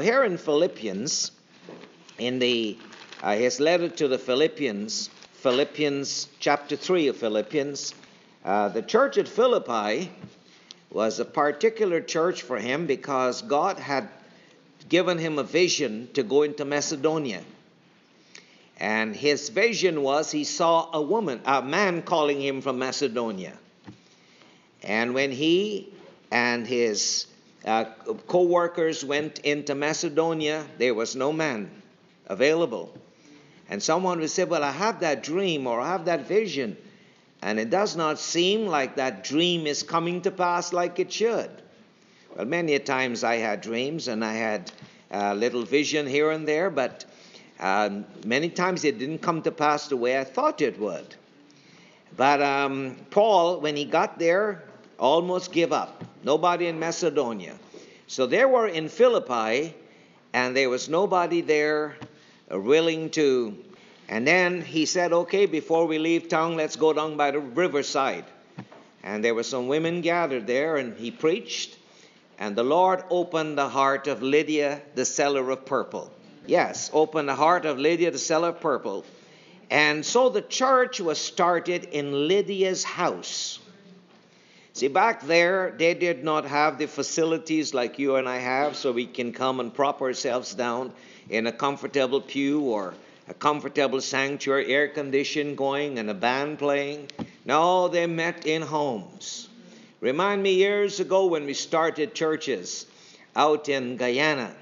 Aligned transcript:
So 0.00 0.04
here 0.04 0.24
in 0.24 0.38
Philippians, 0.38 1.30
in 2.16 2.38
the 2.38 2.78
uh, 3.22 3.34
his 3.34 3.60
letter 3.60 3.86
to 3.86 4.08
the 4.08 4.16
Philippians, 4.16 5.10
Philippians 5.42 6.26
chapter 6.38 6.74
3 6.74 7.08
of 7.08 7.18
Philippians, 7.18 7.94
uh, 8.42 8.70
the 8.70 8.80
church 8.80 9.18
at 9.18 9.28
Philippi 9.28 10.10
was 10.90 11.20
a 11.20 11.26
particular 11.26 12.00
church 12.00 12.40
for 12.40 12.58
him 12.58 12.86
because 12.86 13.42
God 13.42 13.78
had 13.78 14.08
given 14.88 15.18
him 15.18 15.38
a 15.38 15.44
vision 15.44 16.08
to 16.14 16.22
go 16.22 16.44
into 16.44 16.64
Macedonia. 16.64 17.42
And 18.78 19.14
his 19.14 19.50
vision 19.50 20.02
was 20.02 20.30
he 20.30 20.44
saw 20.44 20.88
a 20.94 21.02
woman, 21.02 21.42
a 21.44 21.60
man 21.60 22.00
calling 22.00 22.40
him 22.40 22.62
from 22.62 22.78
Macedonia. 22.78 23.52
And 24.82 25.12
when 25.12 25.30
he 25.30 25.92
and 26.30 26.66
his 26.66 27.26
uh, 27.64 27.84
co 28.26 28.42
workers 28.42 29.04
went 29.04 29.40
into 29.40 29.74
Macedonia, 29.74 30.64
there 30.78 30.94
was 30.94 31.14
no 31.14 31.32
man 31.32 31.70
available. 32.26 32.96
And 33.68 33.82
someone 33.82 34.20
would 34.20 34.30
say, 34.30 34.44
Well, 34.44 34.64
I 34.64 34.72
have 34.72 35.00
that 35.00 35.22
dream 35.22 35.66
or 35.66 35.80
I 35.80 35.88
have 35.88 36.06
that 36.06 36.26
vision. 36.26 36.76
And 37.42 37.58
it 37.58 37.70
does 37.70 37.96
not 37.96 38.18
seem 38.18 38.66
like 38.66 38.96
that 38.96 39.24
dream 39.24 39.66
is 39.66 39.82
coming 39.82 40.20
to 40.22 40.30
pass 40.30 40.72
like 40.72 40.98
it 40.98 41.12
should. 41.12 41.50
Well, 42.36 42.44
many 42.44 42.74
a 42.74 42.78
times 42.78 43.24
I 43.24 43.36
had 43.36 43.60
dreams 43.60 44.08
and 44.08 44.24
I 44.24 44.34
had 44.34 44.70
a 45.10 45.34
little 45.34 45.62
vision 45.62 46.06
here 46.06 46.30
and 46.30 46.46
there, 46.46 46.70
but 46.70 47.04
um, 47.58 48.04
many 48.24 48.50
times 48.50 48.84
it 48.84 48.98
didn't 48.98 49.18
come 49.18 49.42
to 49.42 49.50
pass 49.50 49.88
the 49.88 49.96
way 49.96 50.18
I 50.18 50.24
thought 50.24 50.60
it 50.60 50.78
would. 50.78 51.14
But 52.16 52.42
um, 52.42 52.96
Paul, 53.10 53.60
when 53.60 53.76
he 53.76 53.84
got 53.84 54.18
there, 54.18 54.64
almost 54.98 55.52
gave 55.52 55.72
up. 55.72 56.04
Nobody 56.22 56.66
in 56.66 56.78
Macedonia. 56.78 57.56
So 58.06 58.26
they 58.26 58.44
were 58.44 58.66
in 58.66 58.88
Philippi, 58.88 59.74
and 60.32 60.56
there 60.56 60.68
was 60.68 60.88
nobody 60.88 61.40
there 61.40 61.96
uh, 62.52 62.58
willing 62.58 63.10
to. 63.10 63.56
And 64.08 64.26
then 64.26 64.62
he 64.62 64.86
said, 64.86 65.12
Okay, 65.12 65.46
before 65.46 65.86
we 65.86 65.98
leave 65.98 66.28
town, 66.28 66.56
let's 66.56 66.76
go 66.76 66.92
down 66.92 67.16
by 67.16 67.30
the 67.30 67.38
riverside. 67.38 68.24
And 69.02 69.24
there 69.24 69.34
were 69.34 69.44
some 69.44 69.68
women 69.68 70.00
gathered 70.02 70.46
there, 70.46 70.76
and 70.76 70.96
he 70.96 71.10
preached. 71.10 71.76
And 72.38 72.56
the 72.56 72.64
Lord 72.64 73.04
opened 73.10 73.56
the 73.56 73.68
heart 73.68 74.06
of 74.06 74.22
Lydia, 74.22 74.82
the 74.94 75.04
seller 75.04 75.48
of 75.50 75.64
purple. 75.64 76.10
Yes, 76.46 76.90
opened 76.92 77.28
the 77.28 77.34
heart 77.34 77.64
of 77.64 77.78
Lydia, 77.78 78.10
the 78.10 78.18
seller 78.18 78.48
of 78.48 78.60
purple. 78.60 79.04
And 79.70 80.04
so 80.04 80.28
the 80.28 80.42
church 80.42 81.00
was 81.00 81.18
started 81.20 81.84
in 81.84 82.28
Lydia's 82.28 82.82
house. 82.82 83.60
See, 84.72 84.88
back 84.88 85.22
there, 85.22 85.74
they 85.76 85.94
did 85.94 86.22
not 86.22 86.44
have 86.44 86.78
the 86.78 86.86
facilities 86.86 87.74
like 87.74 87.98
you 87.98 88.16
and 88.16 88.28
I 88.28 88.38
have, 88.38 88.76
so 88.76 88.92
we 88.92 89.06
can 89.06 89.32
come 89.32 89.58
and 89.58 89.74
prop 89.74 90.00
ourselves 90.00 90.54
down 90.54 90.92
in 91.28 91.46
a 91.46 91.52
comfortable 91.52 92.20
pew 92.20 92.60
or 92.60 92.94
a 93.28 93.34
comfortable 93.34 94.00
sanctuary, 94.00 94.72
air 94.72 94.88
conditioned 94.88 95.56
going, 95.56 95.98
and 95.98 96.08
a 96.08 96.14
band 96.14 96.58
playing. 96.58 97.08
No, 97.44 97.88
they 97.88 98.06
met 98.06 98.46
in 98.46 98.62
homes. 98.62 99.48
Remind 100.00 100.42
me 100.42 100.54
years 100.54 101.00
ago 101.00 101.26
when 101.26 101.46
we 101.46 101.54
started 101.54 102.14
churches 102.14 102.86
out 103.36 103.68
in 103.68 103.96
Guyana. 103.96 104.54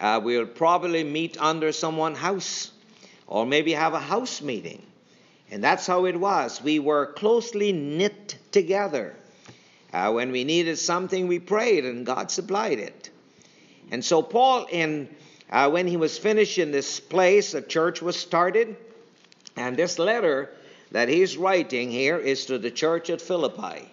Uh, 0.00 0.20
we 0.22 0.36
would 0.36 0.54
probably 0.54 1.04
meet 1.04 1.40
under 1.40 1.72
someone's 1.72 2.18
house 2.18 2.72
or 3.26 3.46
maybe 3.46 3.72
have 3.72 3.94
a 3.94 4.00
house 4.00 4.42
meeting. 4.42 4.82
And 5.50 5.62
that's 5.62 5.86
how 5.86 6.06
it 6.06 6.18
was. 6.18 6.60
We 6.62 6.78
were 6.78 7.06
closely 7.06 7.72
knit 7.72 8.36
together. 8.50 9.14
Uh, 9.92 10.12
when 10.12 10.32
we 10.32 10.44
needed 10.44 10.78
something, 10.78 11.26
we 11.28 11.38
prayed 11.38 11.84
and 11.84 12.06
God 12.06 12.30
supplied 12.30 12.78
it. 12.78 13.10
And 13.90 14.04
so, 14.04 14.22
Paul, 14.22 14.66
in, 14.70 15.08
uh, 15.50 15.70
when 15.70 15.86
he 15.86 15.96
was 15.96 16.16
finished 16.16 16.58
in 16.58 16.70
this 16.70 16.98
place, 16.98 17.54
a 17.54 17.60
church 17.60 18.00
was 18.00 18.16
started. 18.16 18.76
And 19.56 19.76
this 19.76 19.98
letter 19.98 20.50
that 20.92 21.08
he's 21.08 21.36
writing 21.36 21.90
here 21.90 22.16
is 22.16 22.46
to 22.46 22.58
the 22.58 22.70
church 22.70 23.10
at 23.10 23.20
Philippi 23.20 23.88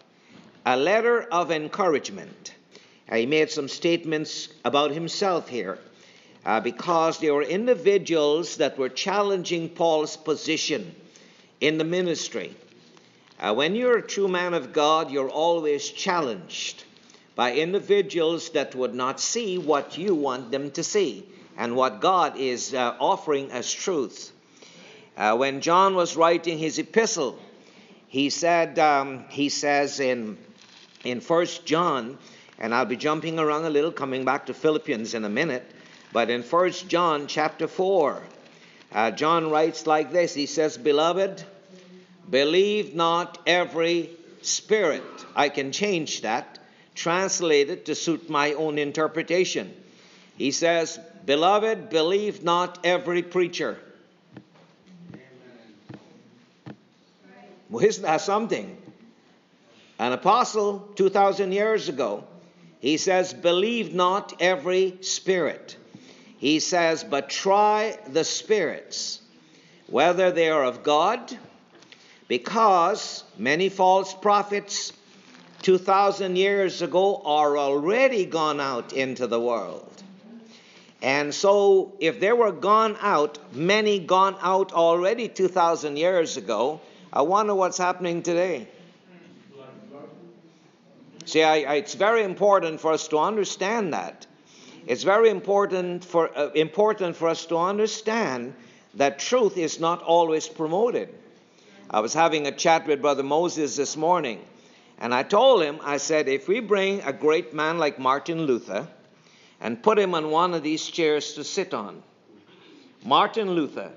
a 0.66 0.78
letter 0.78 1.24
of 1.24 1.52
encouragement. 1.52 2.54
Uh, 3.10 3.16
he 3.16 3.26
made 3.26 3.50
some 3.50 3.68
statements 3.68 4.50
about 4.64 4.92
himself 4.92 5.48
here 5.48 5.80
uh, 6.46 6.60
because 6.60 7.20
there 7.20 7.34
were 7.34 7.44
individuals 7.44 8.58
that 8.58 8.78
were 8.78 8.90
challenging 8.90 9.70
Paul's 9.70 10.16
position 10.16 10.94
in 11.60 11.78
the 11.78 11.84
ministry. 11.84 12.56
Uh, 13.40 13.54
when 13.54 13.76
you're 13.76 13.98
a 13.98 14.08
true 14.08 14.28
man 14.28 14.54
of 14.54 14.74
God, 14.74 15.12
you're 15.12 15.30
always 15.30 15.88
challenged 15.90 16.84
by 17.36 17.54
individuals 17.54 18.50
that 18.50 18.76
would 18.76 18.94
not 18.94 19.20
see 19.20 19.58
what 19.58 19.98
you 19.98 20.14
want 20.14 20.52
them 20.52 20.72
to 20.72 20.84
see 20.84 21.26
and 21.58 21.76
what 21.76 22.02
God 22.02 22.38
is 22.38 22.74
uh, 22.74 22.96
offering 23.00 23.52
as 23.52 23.72
truth. 23.72 24.34
Uh, 25.16 25.38
when 25.38 25.62
John 25.62 25.96
was 25.96 26.18
writing 26.18 26.58
his 26.58 26.80
epistle, 26.80 27.40
he 28.08 28.30
said, 28.30 28.78
um, 28.78 29.26
he 29.30 29.50
says 29.50 30.00
in 30.00 30.38
in 31.04 31.22
First 31.22 31.66
John, 31.66 32.18
and 32.58 32.76
I'll 32.76 32.86
be 32.86 32.98
jumping 32.98 33.40
around 33.40 33.64
a 33.64 33.70
little, 33.70 33.92
coming 33.92 34.26
back 34.26 34.48
to 34.48 34.54
Philippians 34.54 35.14
in 35.14 35.24
a 35.24 35.30
minute. 35.30 35.66
But 36.12 36.30
in 36.30 36.44
First 36.44 36.90
John 36.90 37.28
chapter 37.28 37.68
4, 37.68 38.22
uh, 38.92 39.12
John 39.12 39.50
writes 39.50 39.88
like 39.88 40.12
this 40.12 40.34
He 40.34 40.46
says, 40.46 40.78
Beloved, 40.78 41.44
believe 42.30 42.96
not 42.96 43.38
every 43.46 44.12
spirit. 44.42 45.04
I 45.36 45.50
can 45.50 45.72
change 45.72 46.22
that, 46.22 46.60
translate 46.96 47.70
it 47.70 47.86
to 47.86 47.96
suit 47.96 48.30
my 48.30 48.54
own 48.54 48.78
interpretation. 48.78 49.74
He 50.38 50.52
says, 50.52 51.00
Beloved, 51.26 51.90
believe 51.90 52.44
not 52.44 52.80
every 52.84 53.24
preacher. 53.24 53.78
Well, 57.70 57.86
isn't 57.86 58.04
that 58.04 58.22
something? 58.22 58.78
An 60.00 60.14
apostle 60.14 60.90
2,000 60.96 61.52
years 61.52 61.90
ago, 61.90 62.24
he 62.80 62.98
says, 62.98 63.34
Believe 63.34 63.94
not 63.94 64.42
every 64.42 64.98
spirit 65.02 65.78
he 66.40 66.62
says, 66.62 67.04
But 67.04 67.30
try 67.30 68.00
the 68.08 68.24
spirits, 68.24 69.22
whether 69.88 70.32
they 70.32 70.50
are 70.50 70.64
of 70.64 70.84
God, 70.84 71.38
because 72.30 73.24
many 73.38 73.68
false 73.68 74.14
prophets 74.14 74.94
2,000 75.64 76.38
years 76.38 76.82
ago 76.82 77.22
are 77.26 77.58
already 77.58 78.24
gone 78.26 78.62
out 78.62 78.94
into 78.94 79.28
the 79.28 79.40
world. 79.40 79.92
And 81.02 81.34
so, 81.34 81.94
if 82.00 82.20
they 82.20 82.32
were 82.32 82.52
gone 82.52 82.98
out, 83.02 83.40
many 83.54 84.00
gone 84.00 84.36
out 84.42 84.74
already 84.74 85.28
2,000 85.28 85.98
years 85.98 86.38
ago, 86.38 86.80
I 87.12 87.24
wonder 87.24 87.56
what's 87.56 87.78
happening 87.78 88.22
today. 88.22 88.68
See, 91.26 91.44
I, 91.44 91.62
I, 91.62 91.76
it's 91.76 91.96
very 91.96 92.24
important 92.24 92.80
for 92.80 92.92
us 92.92 93.08
to 93.10 93.18
understand 93.18 93.94
that. 93.94 94.28
It's 94.88 95.04
very 95.04 95.30
important 95.30 96.04
for, 96.04 96.36
uh, 96.38 96.50
important 96.52 97.16
for 97.16 97.28
us 97.28 97.46
to 97.48 97.58
understand 97.58 98.54
that 98.96 99.20
truth 99.20 99.58
is 99.58 99.80
not 99.80 100.02
always 100.04 100.48
promoted. 100.48 101.10
I 101.90 102.02
was 102.02 102.14
having 102.14 102.46
a 102.46 102.52
chat 102.52 102.86
with 102.86 103.02
Brother 103.02 103.24
Moses 103.24 103.76
this 103.76 103.98
morning, 103.98 104.40
and 105.00 105.14
I 105.14 105.24
told 105.24 105.64
him, 105.64 105.80
I 105.84 105.98
said, 105.98 106.28
if 106.28 106.48
we 106.48 106.60
bring 106.60 107.02
a 107.02 107.12
great 107.12 107.54
man 107.54 107.78
like 107.78 107.98
Martin 107.98 108.44
Luther 108.44 108.88
and 109.60 109.82
put 109.82 109.98
him 109.98 110.14
on 110.14 110.30
one 110.30 110.54
of 110.54 110.62
these 110.62 110.86
chairs 110.86 111.34
to 111.34 111.44
sit 111.44 111.74
on, 111.74 112.04
Martin 113.04 113.52
Luther, 113.52 113.92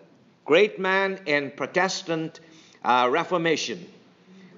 great 0.44 0.78
man 0.78 1.20
in 1.26 1.50
Protestant 1.50 2.40
uh, 2.82 3.08
Reformation, 3.10 3.86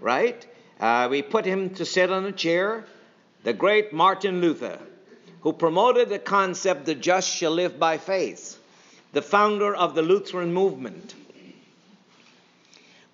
right? 0.01 0.47
Uh, 0.79 1.09
we 1.11 1.23
put 1.23 1.45
him 1.45 1.71
to 1.71 1.85
sit 1.85 2.11
on 2.11 2.25
a 2.27 2.33
chair, 2.33 2.85
the 3.43 3.53
great 3.53 3.93
Martin 3.93 4.41
Luther 4.41 4.79
who 5.45 5.53
promoted 5.53 6.09
the 6.09 6.19
concept 6.19 6.87
the 6.87 6.95
just 6.95 7.29
shall 7.29 7.51
live 7.51 7.79
by 7.79 7.99
faith, 7.99 8.59
the 9.13 9.21
founder 9.21 9.75
of 9.75 9.95
the 9.95 10.01
Lutheran 10.01 10.55
movement. 10.55 11.15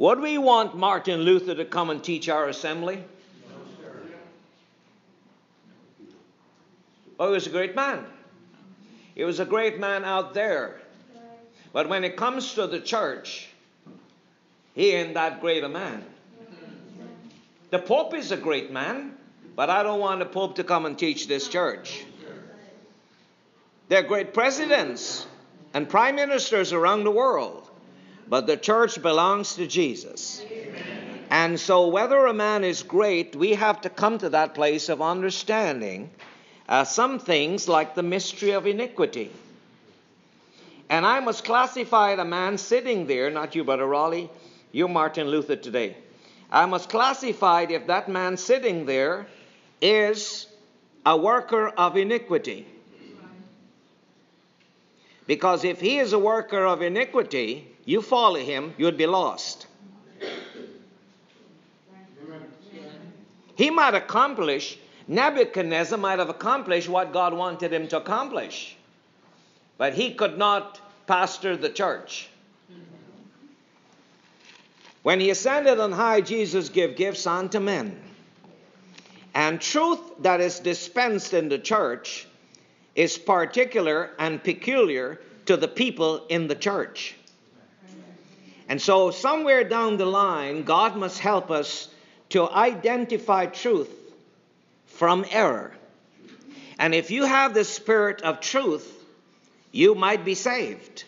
Would 0.00 0.20
we 0.20 0.38
want 0.38 0.74
Martin 0.74 1.20
Luther 1.20 1.54
to 1.54 1.66
come 1.66 1.90
and 1.90 2.02
teach 2.02 2.30
our 2.30 2.48
assembly? 2.48 3.04
Oh, 7.18 7.26
he 7.26 7.32
was 7.34 7.46
a 7.46 7.50
great 7.50 7.76
man. 7.76 8.06
He 9.14 9.24
was 9.24 9.40
a 9.40 9.44
great 9.44 9.78
man 9.78 10.06
out 10.06 10.32
there. 10.32 10.80
But 11.74 11.90
when 11.90 12.02
it 12.02 12.16
comes 12.16 12.54
to 12.54 12.66
the 12.66 12.80
church, 12.80 13.50
he 14.74 14.92
ain't 14.92 15.12
that 15.12 15.42
great 15.42 15.64
a 15.64 15.68
man. 15.68 16.02
The 17.68 17.78
Pope 17.78 18.14
is 18.14 18.32
a 18.32 18.38
great 18.38 18.72
man, 18.72 19.12
but 19.54 19.68
I 19.68 19.82
don't 19.82 20.00
want 20.00 20.20
the 20.20 20.24
Pope 20.24 20.54
to 20.54 20.64
come 20.64 20.86
and 20.86 20.98
teach 20.98 21.28
this 21.28 21.46
church. 21.46 22.06
They're 23.88 24.02
great 24.02 24.32
presidents 24.32 25.26
and 25.74 25.86
prime 25.86 26.16
ministers 26.16 26.72
around 26.72 27.04
the 27.04 27.10
world, 27.10 27.69
but 28.30 28.46
the 28.46 28.56
church 28.56 29.02
belongs 29.02 29.56
to 29.56 29.66
Jesus. 29.66 30.42
Amen. 30.50 31.18
And 31.30 31.60
so, 31.60 31.88
whether 31.88 32.26
a 32.26 32.32
man 32.32 32.64
is 32.64 32.82
great, 32.84 33.34
we 33.34 33.54
have 33.54 33.80
to 33.82 33.90
come 33.90 34.18
to 34.18 34.30
that 34.30 34.54
place 34.54 34.88
of 34.88 35.02
understanding 35.02 36.10
uh, 36.68 36.84
some 36.84 37.18
things 37.18 37.68
like 37.68 37.96
the 37.96 38.02
mystery 38.04 38.52
of 38.52 38.66
iniquity. 38.66 39.30
And 40.88 41.04
I 41.04 41.20
must 41.20 41.44
classify 41.44 42.16
the 42.16 42.24
man 42.24 42.56
sitting 42.56 43.06
there, 43.06 43.30
not 43.30 43.54
you, 43.54 43.64
Brother 43.64 43.86
Raleigh, 43.86 44.30
you, 44.72 44.86
Martin 44.86 45.28
Luther, 45.28 45.56
today. 45.56 45.96
I 46.50 46.66
must 46.66 46.88
classify 46.88 47.66
if 47.68 47.88
that 47.88 48.08
man 48.08 48.36
sitting 48.36 48.86
there 48.86 49.26
is 49.80 50.46
a 51.04 51.16
worker 51.16 51.68
of 51.68 51.96
iniquity. 51.96 52.66
Because 55.26 55.64
if 55.64 55.80
he 55.80 55.98
is 55.98 56.12
a 56.12 56.18
worker 56.18 56.64
of 56.64 56.82
iniquity, 56.82 57.68
you 57.90 58.00
follow 58.00 58.38
him, 58.38 58.72
you'd 58.78 58.96
be 58.96 59.06
lost. 59.06 59.66
He 63.56 63.68
might 63.68 63.96
accomplish, 63.96 64.78
Nebuchadnezzar 65.08 65.98
might 65.98 66.20
have 66.20 66.28
accomplished 66.28 66.88
what 66.88 67.12
God 67.12 67.34
wanted 67.34 67.72
him 67.72 67.88
to 67.88 67.96
accomplish. 67.96 68.76
But 69.76 69.94
he 69.94 70.14
could 70.14 70.38
not 70.38 70.80
pastor 71.08 71.56
the 71.56 71.68
church. 71.68 72.28
When 75.02 75.18
he 75.18 75.30
ascended 75.30 75.80
on 75.80 75.90
high, 75.90 76.20
Jesus 76.20 76.68
gave 76.68 76.94
gifts 76.94 77.26
unto 77.26 77.58
men. 77.58 78.00
And 79.34 79.60
truth 79.60 80.00
that 80.20 80.40
is 80.40 80.60
dispensed 80.60 81.34
in 81.34 81.48
the 81.48 81.58
church 81.58 82.28
is 82.94 83.18
particular 83.18 84.12
and 84.16 84.40
peculiar 84.44 85.20
to 85.46 85.56
the 85.56 85.66
people 85.66 86.26
in 86.28 86.46
the 86.46 86.54
church. 86.54 87.16
And 88.70 88.80
so, 88.80 89.10
somewhere 89.10 89.64
down 89.64 89.96
the 89.96 90.06
line, 90.06 90.62
God 90.62 90.96
must 90.96 91.18
help 91.18 91.50
us 91.50 91.88
to 92.28 92.48
identify 92.48 93.46
truth 93.46 93.90
from 94.86 95.26
error. 95.28 95.74
And 96.78 96.94
if 96.94 97.10
you 97.10 97.24
have 97.24 97.52
the 97.52 97.64
spirit 97.64 98.22
of 98.22 98.38
truth, 98.38 98.88
you 99.72 99.96
might 99.96 100.24
be 100.24 100.36
saved. 100.36 101.02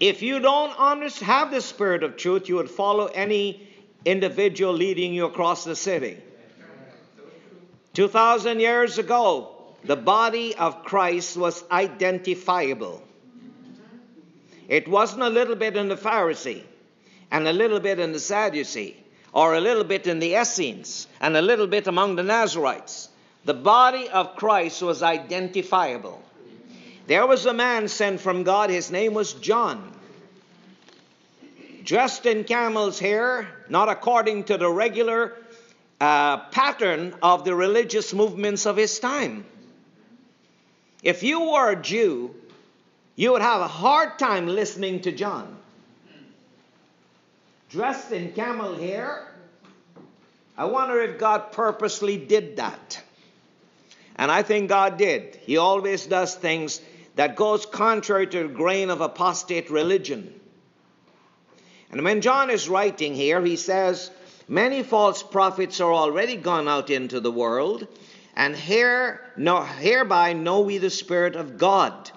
If 0.00 0.22
you 0.22 0.40
don't 0.40 0.72
have 1.20 1.52
the 1.52 1.60
spirit 1.60 2.02
of 2.02 2.16
truth, 2.16 2.48
you 2.48 2.56
would 2.56 2.68
follow 2.68 3.06
any 3.06 3.64
individual 4.04 4.72
leading 4.72 5.14
you 5.14 5.26
across 5.26 5.62
the 5.62 5.76
city. 5.76 6.18
2,000 7.94 8.58
years 8.58 8.98
ago, 8.98 9.54
the 9.84 9.94
body 9.94 10.56
of 10.56 10.82
Christ 10.82 11.36
was 11.36 11.62
identifiable. 11.70 13.04
It 14.68 14.88
wasn't 14.88 15.22
a 15.22 15.28
little 15.28 15.54
bit 15.54 15.76
in 15.76 15.86
the 15.86 15.96
Pharisee 15.96 16.64
and 17.32 17.48
a 17.48 17.52
little 17.52 17.80
bit 17.80 17.98
in 17.98 18.12
the 18.12 18.20
Sadducee 18.20 18.94
or 19.32 19.54
a 19.54 19.60
little 19.60 19.84
bit 19.84 20.06
in 20.06 20.20
the 20.20 20.34
Essenes 20.34 21.08
and 21.18 21.34
a 21.34 21.42
little 21.42 21.66
bit 21.66 21.86
among 21.86 22.14
the 22.14 22.22
Nazarites. 22.22 23.08
The 23.46 23.54
body 23.54 24.08
of 24.10 24.36
Christ 24.36 24.82
was 24.82 25.02
identifiable. 25.02 26.22
There 27.06 27.26
was 27.26 27.46
a 27.46 27.54
man 27.54 27.88
sent 27.88 28.20
from 28.20 28.44
God, 28.44 28.70
his 28.70 28.90
name 28.90 29.14
was 29.14 29.32
John. 29.32 29.92
Dressed 31.82 32.26
in 32.26 32.44
camel's 32.44 33.00
hair, 33.00 33.48
not 33.68 33.88
according 33.88 34.44
to 34.44 34.58
the 34.58 34.70
regular 34.70 35.32
uh, 36.00 36.36
pattern 36.50 37.14
of 37.22 37.44
the 37.44 37.54
religious 37.54 38.12
movements 38.12 38.66
of 38.66 38.76
his 38.76 39.00
time. 39.00 39.44
If 41.02 41.22
you 41.22 41.40
were 41.40 41.70
a 41.70 41.82
Jew, 41.82 42.34
you 43.16 43.32
would 43.32 43.42
have 43.42 43.62
a 43.62 43.68
hard 43.68 44.18
time 44.18 44.46
listening 44.46 45.00
to 45.00 45.12
John. 45.12 45.56
Dressed 47.72 48.12
in 48.12 48.32
camel 48.32 48.74
hair, 48.74 49.26
I 50.58 50.66
wonder 50.66 51.00
if 51.00 51.18
God 51.18 51.52
purposely 51.52 52.18
did 52.18 52.56
that. 52.56 53.02
And 54.16 54.30
I 54.30 54.42
think 54.42 54.68
God 54.68 54.98
did. 54.98 55.36
He 55.36 55.56
always 55.56 56.04
does 56.04 56.34
things 56.34 56.82
that 57.16 57.34
goes 57.34 57.64
contrary 57.64 58.26
to 58.26 58.42
the 58.42 58.48
grain 58.48 58.90
of 58.90 59.00
apostate 59.00 59.70
religion. 59.70 60.38
And 61.90 62.04
when 62.04 62.20
John 62.20 62.50
is 62.50 62.68
writing 62.68 63.14
here, 63.14 63.42
he 63.42 63.56
says, 63.56 64.10
Many 64.48 64.82
false 64.82 65.22
prophets 65.22 65.80
are 65.80 65.92
already 65.92 66.36
gone 66.36 66.68
out 66.68 66.90
into 66.90 67.20
the 67.20 67.32
world, 67.32 67.88
and 68.36 68.54
here, 68.54 69.22
no, 69.36 69.62
hereby 69.62 70.34
know 70.34 70.60
we 70.60 70.76
the 70.76 70.90
Spirit 70.90 71.36
of 71.36 71.56
God. 71.56 72.10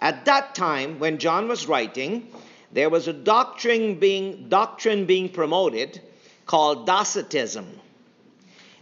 At 0.00 0.24
that 0.24 0.56
time, 0.56 0.98
when 0.98 1.18
John 1.18 1.46
was 1.46 1.68
writing, 1.68 2.28
there 2.72 2.90
was 2.90 3.08
a 3.08 3.12
doctrine 3.12 3.98
being, 3.98 4.48
doctrine 4.48 5.06
being 5.06 5.28
promoted 5.28 6.00
called 6.46 6.86
Docetism. 6.86 7.66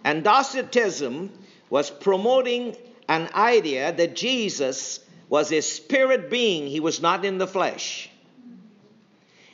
And 0.04 0.24
Docetism 0.24 1.30
was 1.70 1.90
promoting 1.90 2.76
an 3.08 3.28
idea 3.34 3.92
that 3.92 4.14
Jesus 4.16 5.00
was 5.28 5.52
a 5.52 5.60
spirit 5.60 6.30
being, 6.30 6.66
he 6.66 6.80
was 6.80 7.02
not 7.02 7.24
in 7.24 7.38
the 7.38 7.46
flesh. 7.46 8.08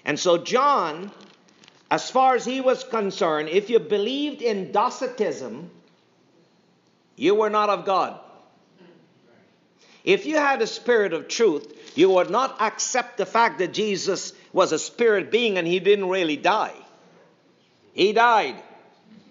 And 0.05 0.19
so, 0.19 0.39
John 0.39 1.11
as 1.91 2.11
far 2.11 2.35
as 2.35 2.45
he 2.45 2.61
was 2.61 2.83
concerned, 2.83 3.49
if 3.49 3.71
you 3.71 3.79
believed 3.79 4.43
in 4.43 4.73
Docetism, 4.73 5.71
you 7.15 7.35
were 7.35 7.51
not 7.51 7.71
of 7.71 7.85
God. 7.85 8.19
If 10.03 10.27
you 10.27 10.37
had 10.37 10.61
a 10.61 10.67
spirit 10.67 11.13
of 11.13 11.29
truth, 11.29 11.73
you 11.95 12.11
would 12.11 12.31
not 12.31 12.61
accept 12.61 13.17
the 13.17 13.27
fact 13.27 13.59
that 13.59 13.73
Jesus 13.73 14.33
was 14.53 14.73
a 14.73 14.79
spirit 14.79 15.31
being 15.31 15.59
and 15.59 15.67
he 15.67 15.81
didn't 15.81 16.09
really 16.09 16.37
die. 16.37 16.75
He 17.93 18.13
died, 18.13 18.57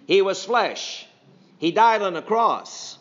he 0.08 0.22
was 0.22 0.44
flesh, 0.44 1.06
he 1.60 1.72
died 1.72 2.02
on 2.02 2.16
a 2.16 2.22
cross. 2.22 2.98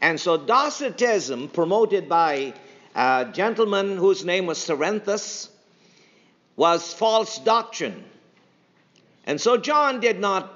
And 0.00 0.20
so, 0.20 0.36
Docetism, 0.36 1.48
promoted 1.48 2.08
by 2.08 2.54
a 2.94 3.28
gentleman 3.32 3.96
whose 3.96 4.24
name 4.24 4.46
was 4.46 4.58
Cerinthus, 4.58 5.48
was 6.56 6.92
false 6.92 7.38
doctrine. 7.38 8.04
And 9.26 9.40
so 9.40 9.56
John 9.56 10.00
did 10.00 10.20
not 10.20 10.52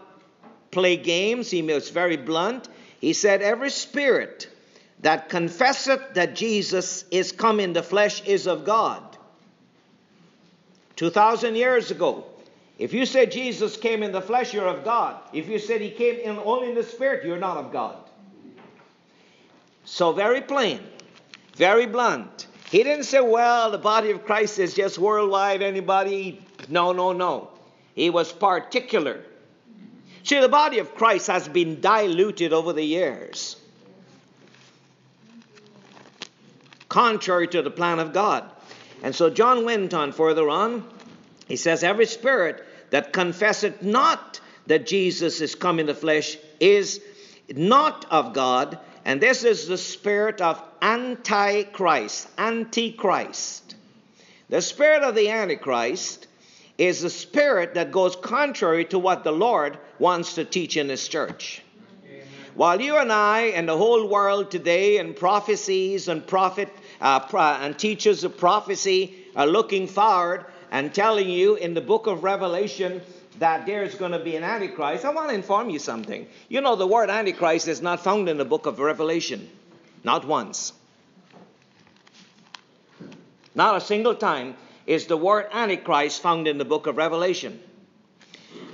play 0.71 0.97
games, 0.97 1.51
he 1.51 1.63
was 1.63 1.91
very 1.91 2.17
blunt. 2.17 2.69
He 3.01 3.13
said, 3.13 3.43
Every 3.43 3.71
spirit 3.71 4.49
that 5.01 5.29
confesseth 5.29 6.15
that 6.15 6.35
Jesus 6.35 7.05
is 7.11 7.33
come 7.33 7.61
in 7.61 7.73
the 7.73 7.83
flesh 7.83 8.23
is 8.25 8.47
of 8.47 8.65
God. 8.65 9.03
2,000 10.97 11.55
years 11.55 11.91
ago, 11.91 12.25
if 12.79 12.93
you 12.93 13.07
say 13.07 13.27
Jesus 13.27 13.77
came 13.77 14.03
in 14.03 14.13
the 14.13 14.21
flesh, 14.21 14.55
you're 14.55 14.67
of 14.67 14.85
God. 14.85 15.21
If 15.33 15.49
you 15.49 15.59
said 15.59 15.81
he 15.81 15.91
came 15.91 16.21
in 16.21 16.39
only 16.39 16.71
in 16.71 16.75
the 16.75 16.83
spirit, 16.83 17.25
you're 17.25 17.39
not 17.39 17.57
of 17.57 17.73
God. 17.73 17.97
So, 19.85 20.13
very 20.13 20.41
plain, 20.41 20.81
very 21.57 21.87
blunt. 21.87 22.47
He 22.71 22.83
didn't 22.83 23.05
say, 23.05 23.21
well, 23.21 23.71
the 23.71 23.79
body 23.79 24.11
of 24.11 24.25
Christ 24.25 24.59
is 24.59 24.75
just 24.75 24.99
worldwide, 24.99 25.63
anybody. 25.63 26.45
No, 26.69 26.93
no, 26.93 27.13
no. 27.13 27.51
He 27.95 28.11
was 28.11 28.31
particular. 28.31 29.25
See, 30.23 30.39
the 30.41 30.49
body 30.49 30.79
of 30.79 30.95
Christ 30.95 31.29
has 31.29 31.49
been 31.49 31.81
diluted 31.81 32.53
over 32.53 32.73
the 32.75 32.85
years, 32.85 33.57
contrary 36.89 37.49
to 37.49 37.63
the 37.63 37.71
plan 37.71 37.99
of 37.99 38.13
God. 38.13 38.51
And 39.03 39.15
so 39.15 39.31
John 39.31 39.65
went 39.65 39.95
on 39.95 40.13
further 40.13 40.49
on. 40.49 40.85
He 41.47 41.57
says, 41.57 41.85
Every 41.85 42.07
spirit 42.07 42.65
that 42.91 43.13
confesseth 43.13 43.83
not 43.83 44.41
that 44.67 44.87
Jesus 44.87 45.41
is 45.41 45.55
come 45.55 45.79
in 45.79 45.87
the 45.87 45.95
flesh 45.95 46.37
is 46.61 47.01
not 47.55 48.07
of 48.11 48.35
God, 48.35 48.79
and 49.05 49.21
this 49.21 49.45
is 49.45 49.67
the 49.67 49.79
spirit 49.79 50.41
of 50.41 50.63
Antichrist. 50.83 52.29
Antichrist. 52.37 53.75
The 54.51 54.61
spirit 54.61 55.03
of 55.03 55.15
the 55.15 55.31
Antichrist 55.31 56.27
is 56.77 57.03
the 57.03 57.11
spirit 57.11 57.75
that 57.75 57.91
goes 57.91 58.17
contrary 58.17 58.85
to 58.87 58.99
what 58.99 59.25
the 59.25 59.33
Lord 59.33 59.79
wants 59.99 60.35
to 60.35 60.45
teach 60.45 60.77
in 60.77 60.89
His 60.89 61.09
church. 61.09 61.63
Amen. 62.05 62.27
While 62.55 62.81
you 62.81 62.97
and 62.97 63.13
I 63.13 63.53
and 63.55 63.69
the 63.69 63.77
whole 63.77 64.07
world 64.07 64.51
today 64.51 64.99
and 64.99 65.17
prophecies 65.17 66.09
and 66.09 66.27
prophet 66.27 66.69
uh, 67.01 67.59
and 67.61 67.79
teachers 67.79 68.25
of 68.25 68.37
prophecy 68.37 69.17
are 69.37 69.47
looking 69.47 69.87
forward 69.87 70.45
and 70.71 70.93
telling 70.93 71.29
you 71.29 71.55
in 71.57 71.75
the 71.75 71.81
book 71.81 72.07
of 72.07 72.25
Revelation 72.25 73.01
that 73.39 73.67
there's 73.67 73.95
going 73.95 74.13
to 74.13 74.19
be 74.19 74.37
an 74.37 74.45
Antichrist, 74.45 75.05
I 75.05 75.11
want 75.11 75.29
to 75.31 75.35
inform 75.35 75.71
you 75.71 75.79
something. 75.79 76.27
You 76.49 76.61
know, 76.61 76.77
the 76.77 76.87
word 76.87 77.09
Antichrist 77.09 77.69
is 77.69 77.81
not 77.81 78.03
found 78.03 78.29
in 78.29 78.37
the 78.37 78.45
book 78.45 78.67
of 78.67 78.79
Revelation, 78.79 79.49
not 80.05 80.27
once. 80.27 80.73
Not 83.55 83.77
a 83.77 83.81
single 83.81 84.15
time 84.15 84.57
is 84.87 85.07
the 85.07 85.17
word 85.17 85.47
Antichrist 85.53 86.21
found 86.21 86.49
in 86.49 86.59
the 86.59 86.65
book 86.65 86.87
of 86.87 86.97
Revelation. 86.97 87.61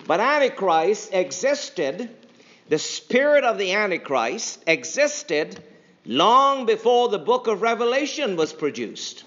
But 0.07 0.21
Antichrist 0.21 1.13
existed, 1.13 2.11
the 2.69 2.79
spirit 2.79 3.45
of 3.45 3.59
the 3.59 3.73
Antichrist 3.73 4.63
existed 4.67 5.63
long 6.05 6.67
before 6.67 7.09
the 7.09 7.19
book 7.19 7.47
of 7.47 7.63
Revelation 7.63 8.37
was 8.37 8.53
produced. 8.53 9.25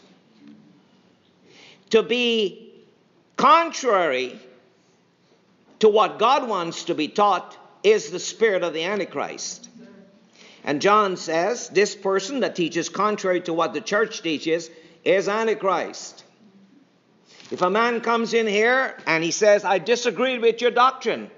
To 1.91 2.03
be 2.03 2.73
contrary 3.35 4.39
to 5.79 5.89
what 5.89 6.19
God 6.19 6.47
wants 6.47 6.85
to 6.85 6.95
be 6.95 7.07
taught 7.07 7.57
is 7.83 8.11
the 8.11 8.19
spirit 8.19 8.63
of 8.63 8.73
the 8.73 8.83
Antichrist. 8.83 9.69
And 10.63 10.81
John 10.81 11.15
says 11.15 11.69
this 11.69 11.95
person 11.95 12.41
that 12.41 12.55
teaches 12.55 12.89
contrary 12.89 13.41
to 13.41 13.53
what 13.53 13.73
the 13.73 13.81
church 13.81 14.21
teaches 14.21 14.69
is 15.05 15.29
Antichrist. 15.29 16.25
If 17.49 17.61
a 17.61 17.69
man 17.69 18.01
comes 18.01 18.33
in 18.33 18.47
here 18.47 18.97
and 19.05 19.23
he 19.23 19.31
says, 19.31 19.63
I 19.63 19.79
disagree 19.79 20.37
with 20.37 20.61
your 20.61 20.71
doctrine, 20.71 21.31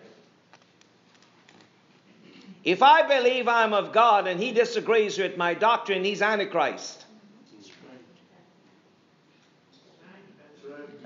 if 2.63 2.83
I 2.83 3.07
believe 3.07 3.47
I'm 3.47 3.73
of 3.73 3.93
God 3.93 4.27
and 4.27 4.39
he 4.39 4.51
disagrees 4.51 5.17
with 5.17 5.37
my 5.37 5.53
doctrine, 5.53 6.03
he's 6.03 6.21
Antichrist. 6.21 7.05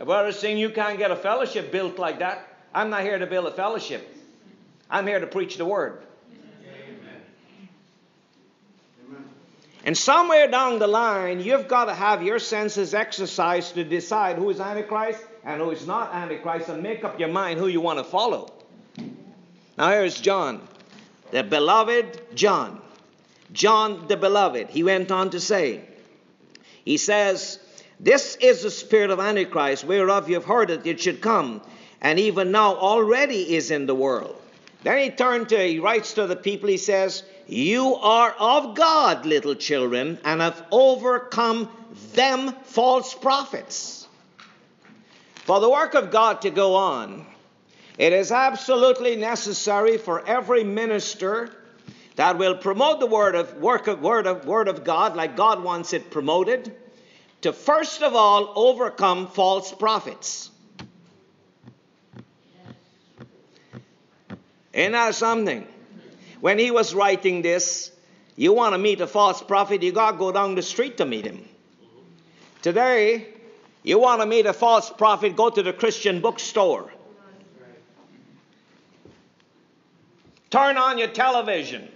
Brother 0.03 0.31
saying 0.33 0.57
you 0.57 0.69
can't 0.69 0.97
get 0.97 1.11
a 1.11 1.15
fellowship 1.15 1.71
built 1.71 1.97
like 1.97 2.19
that. 2.19 2.47
I'm 2.73 2.89
not 2.89 3.03
here 3.03 3.17
to 3.17 3.25
build 3.25 3.45
a 3.45 3.51
fellowship. 3.51 4.15
I'm 4.89 5.07
here 5.07 5.19
to 5.19 5.27
preach 5.27 5.57
the 5.57 5.65
word. 5.65 6.03
And 9.85 9.97
somewhere 9.97 10.47
down 10.49 10.79
the 10.79 10.87
line, 10.87 11.41
you've 11.41 11.67
got 11.67 11.85
to 11.85 11.93
have 11.93 12.23
your 12.23 12.39
senses 12.39 12.93
exercised 12.93 13.75
to 13.75 13.83
decide 13.83 14.37
who 14.37 14.49
is 14.49 14.61
Antichrist 14.61 15.21
and 15.43 15.61
who 15.61 15.71
is 15.71 15.85
not 15.85 16.13
Antichrist 16.13 16.69
and 16.69 16.81
make 16.81 17.03
up 17.03 17.19
your 17.19 17.29
mind 17.29 17.59
who 17.59 17.67
you 17.67 17.81
want 17.81 17.99
to 17.99 18.05
follow. 18.05 18.53
Now, 19.77 19.89
here's 19.89 20.19
John, 20.21 20.65
the 21.33 21.43
beloved 21.43 22.35
John. 22.35 22.79
John 23.51 24.07
the 24.07 24.15
beloved. 24.15 24.69
He 24.69 24.83
went 24.83 25.11
on 25.11 25.31
to 25.31 25.39
say, 25.39 25.81
He 26.85 26.97
says, 26.97 27.57
This 27.99 28.35
is 28.39 28.61
the 28.61 28.69
spirit 28.69 29.09
of 29.09 29.19
Antichrist, 29.19 29.83
whereof 29.83 30.29
you 30.29 30.35
have 30.35 30.45
heard 30.45 30.67
that 30.67 30.85
it 30.85 30.99
should 30.99 31.21
come, 31.21 31.61
and 32.01 32.19
even 32.19 32.51
now 32.51 32.75
already 32.75 33.55
is 33.55 33.71
in 33.71 33.87
the 33.87 33.95
world. 33.95 34.39
Then 34.83 34.99
he 34.99 35.09
turned 35.09 35.49
to, 35.49 35.57
he 35.57 35.79
writes 35.79 36.13
to 36.13 36.27
the 36.27 36.35
people, 36.35 36.69
he 36.69 36.77
says, 36.77 37.23
You 37.47 37.95
are 37.95 38.35
of 38.37 38.75
God, 38.75 39.25
little 39.25 39.55
children, 39.55 40.19
and 40.23 40.39
have 40.39 40.63
overcome 40.71 41.67
them 42.13 42.53
false 42.63 43.15
prophets. 43.15 44.07
For 45.45 45.59
the 45.59 45.69
work 45.69 45.95
of 45.95 46.11
God 46.11 46.43
to 46.43 46.51
go 46.51 46.75
on, 46.75 47.25
it 47.97 48.13
is 48.13 48.31
absolutely 48.31 49.15
necessary 49.15 49.97
for 49.97 50.25
every 50.25 50.63
minister 50.63 51.49
that 52.15 52.37
will 52.37 52.55
promote 52.55 52.99
the 52.99 53.05
word 53.05 53.35
of 53.35 53.55
work 53.57 53.87
of 53.87 54.01
word 54.01 54.27
of 54.27 54.45
word 54.45 54.67
of 54.67 54.83
God 54.83 55.15
like 55.15 55.35
God 55.35 55.63
wants 55.63 55.93
it 55.93 56.11
promoted 56.11 56.75
to 57.41 57.53
first 57.53 58.01
of 58.01 58.15
all 58.15 58.53
overcome 58.55 59.27
false 59.27 59.71
prophets. 59.71 60.49
Ain't 64.73 64.93
that 64.93 65.13
something? 65.13 65.67
When 66.41 66.57
he 66.57 66.71
was 66.71 66.95
writing 66.95 67.41
this, 67.41 67.91
you 68.35 68.53
want 68.53 68.73
to 68.73 68.79
meet 68.79 69.01
a 69.01 69.07
false 69.07 69.41
prophet, 69.41 69.83
you 69.83 69.91
got 69.91 70.11
to 70.11 70.17
go 70.17 70.31
down 70.31 70.55
the 70.55 70.63
street 70.63 70.97
to 70.97 71.05
meet 71.05 71.25
him. 71.25 71.47
Today, 72.63 73.27
you 73.83 73.99
want 73.99 74.21
to 74.21 74.25
meet 74.25 74.45
a 74.45 74.53
false 74.53 74.89
prophet, 74.89 75.35
go 75.35 75.49
to 75.49 75.61
the 75.61 75.73
Christian 75.73 76.21
bookstore. 76.21 76.91
Turn 80.53 80.77
on 80.77 80.99
your 80.99 81.07
television. 81.07 81.89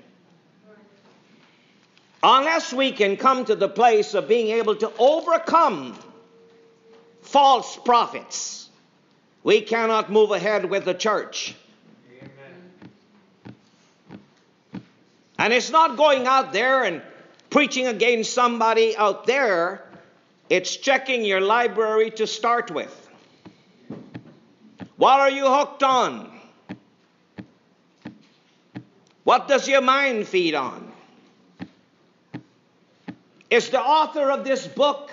Unless 2.24 2.74
we 2.74 2.92
can 2.92 3.16
come 3.16 3.46
to 3.46 3.54
the 3.54 3.70
place 3.70 4.16
of 4.16 4.28
being 4.28 4.48
able 4.48 4.76
to 4.78 4.92
overcome 4.98 5.96
false 7.22 7.78
prophets, 7.78 8.68
we 9.44 9.62
cannot 9.62 10.12
move 10.12 10.32
ahead 10.32 10.66
with 10.66 10.86
the 10.86 10.96
church. 10.96 11.54
And 15.38 15.54
it's 15.54 15.70
not 15.70 15.96
going 15.96 16.26
out 16.26 16.52
there 16.52 16.84
and 16.84 17.04
preaching 17.52 17.86
against 17.86 18.34
somebody 18.34 18.98
out 18.98 19.28
there, 19.28 19.86
it's 20.50 20.76
checking 20.76 21.24
your 21.24 21.42
library 21.42 22.10
to 22.10 22.26
start 22.26 22.72
with. 22.72 23.08
What 24.96 25.20
are 25.20 25.30
you 25.30 25.46
hooked 25.46 25.84
on? 25.84 26.37
What 29.28 29.50
does 29.50 29.68
your 29.68 29.82
mind 29.82 30.26
feed 30.26 30.56
on? 30.56 30.90
Is 33.50 33.70
the 33.70 33.82
author 33.82 34.32
of 34.32 34.46
this 34.46 34.66
book 34.66 35.12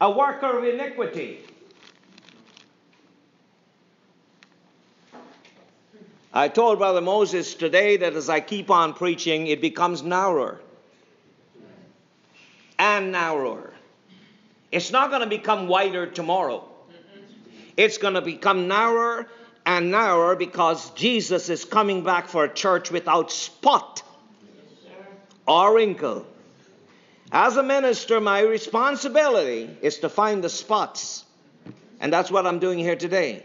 a 0.00 0.10
worker 0.10 0.58
of 0.58 0.64
iniquity? 0.64 1.38
I 6.32 6.48
told 6.48 6.78
Brother 6.78 7.00
Moses 7.00 7.54
today 7.54 7.98
that 7.98 8.14
as 8.14 8.28
I 8.28 8.40
keep 8.40 8.68
on 8.68 8.94
preaching, 8.94 9.46
it 9.46 9.60
becomes 9.60 10.02
narrower 10.02 10.60
and 12.80 13.12
narrower. 13.12 13.74
It's 14.72 14.90
not 14.90 15.10
going 15.10 15.22
to 15.22 15.28
become 15.28 15.68
wider 15.68 16.08
tomorrow. 16.08 16.68
It's 17.76 17.96
going 17.96 18.14
to 18.14 18.22
become 18.22 18.66
narrower 18.66 19.28
and 19.66 19.90
narrower 19.90 20.36
because 20.36 20.90
Jesus 20.90 21.48
is 21.48 21.64
coming 21.64 22.04
back 22.04 22.28
for 22.28 22.44
a 22.44 22.52
church 22.52 22.90
without 22.90 23.32
spot 23.32 24.02
or 25.46 25.74
wrinkle. 25.74 26.26
As 27.32 27.56
a 27.56 27.62
minister, 27.62 28.20
my 28.20 28.40
responsibility 28.40 29.68
is 29.82 29.98
to 29.98 30.08
find 30.08 30.44
the 30.44 30.48
spots. 30.48 31.24
And 32.00 32.12
that's 32.12 32.30
what 32.30 32.46
I'm 32.46 32.58
doing 32.58 32.78
here 32.78 32.96
today. 32.96 33.42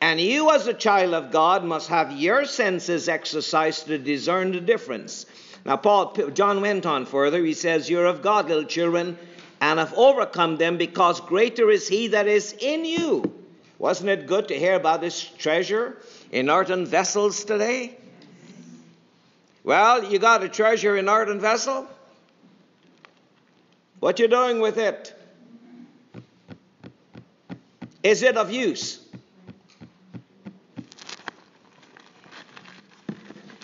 And 0.00 0.20
you, 0.20 0.50
as 0.50 0.66
a 0.66 0.74
child 0.74 1.14
of 1.14 1.30
God, 1.30 1.62
must 1.62 1.88
have 1.88 2.10
your 2.10 2.44
senses 2.44 3.08
exercised 3.08 3.86
to 3.86 3.98
discern 3.98 4.50
the 4.50 4.60
difference. 4.60 5.26
Now, 5.64 5.76
Paul, 5.76 6.12
John 6.34 6.60
went 6.60 6.86
on 6.86 7.06
further. 7.06 7.44
He 7.44 7.54
says, 7.54 7.88
You're 7.88 8.06
of 8.06 8.20
God, 8.20 8.48
little 8.48 8.64
children, 8.64 9.16
and 9.60 9.78
have 9.78 9.94
overcome 9.94 10.56
them, 10.56 10.76
because 10.76 11.20
greater 11.20 11.70
is 11.70 11.86
He 11.86 12.08
that 12.08 12.26
is 12.26 12.52
in 12.58 12.84
you. 12.84 13.41
Wasn't 13.82 14.08
it 14.08 14.26
good 14.28 14.46
to 14.46 14.54
hear 14.56 14.74
about 14.76 15.00
this 15.00 15.20
treasure 15.20 15.98
in 16.30 16.48
earthen 16.48 16.86
vessels 16.86 17.42
today? 17.42 17.96
Well, 19.64 20.04
you 20.04 20.20
got 20.20 20.44
a 20.44 20.48
treasure 20.48 20.96
in 20.96 21.08
earthen 21.08 21.40
vessel? 21.40 21.88
What 23.98 24.20
you 24.20 24.28
doing 24.28 24.60
with 24.60 24.78
it? 24.78 25.12
Is 28.04 28.22
it 28.22 28.36
of 28.36 28.52
use? 28.52 29.04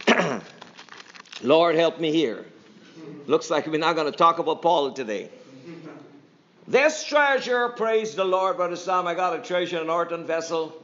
Lord, 1.45 1.77
help 1.77 2.01
me 2.01 2.11
here. 2.11 2.45
Looks 3.29 3.51
like 3.51 3.69
we're 3.69 3.79
not 3.79 3.95
going 3.95 4.11
to 4.11 4.19
talk 4.19 4.41
about 4.41 4.63
Paul 4.63 4.91
today. 4.91 5.31
This 6.69 7.03
treasure, 7.03 7.71
praise 7.71 8.15
the 8.15 8.27
Lord, 8.27 8.59
Brother 8.59 8.77
Sam. 8.77 9.07
I 9.07 9.15
got 9.15 9.35
a 9.35 9.41
treasure 9.41 9.79
in 9.79 9.85
an 9.85 9.91
earthen 9.91 10.27
vessel. 10.27 10.75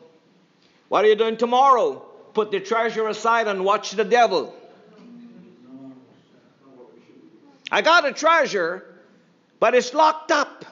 What 0.89 1.05
are 1.05 1.09
you 1.09 1.15
doing 1.15 1.37
tomorrow? 1.37 1.97
Put 2.33 2.51
the 2.51 2.59
treasure 2.59 3.07
aside 3.07 3.49
and 3.49 3.67
watch 3.67 3.91
the 3.91 4.05
devil. 4.05 4.55
I 7.71 7.83
got 7.83 8.09
a 8.09 8.13
treasure, 8.13 8.95
but 9.61 9.75
it's 9.75 9.93
locked 9.93 10.31
up. 10.31 10.65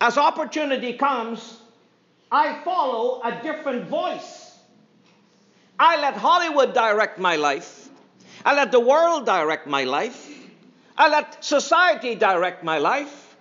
As 0.00 0.18
opportunity 0.18 0.94
comes, 0.94 1.60
I 2.32 2.64
follow 2.64 3.20
a 3.22 3.40
different 3.44 3.86
voice. 3.86 4.58
I 5.78 6.00
let 6.00 6.14
Hollywood 6.14 6.74
direct 6.74 7.20
my 7.20 7.36
life. 7.36 7.88
I 8.44 8.56
let 8.56 8.72
the 8.72 8.80
world 8.80 9.24
direct 9.24 9.68
my 9.68 9.84
life. 9.84 10.23
I 10.96 11.08
let 11.08 11.44
society 11.44 12.14
direct 12.14 12.62
my 12.62 12.78
life. 12.78 13.36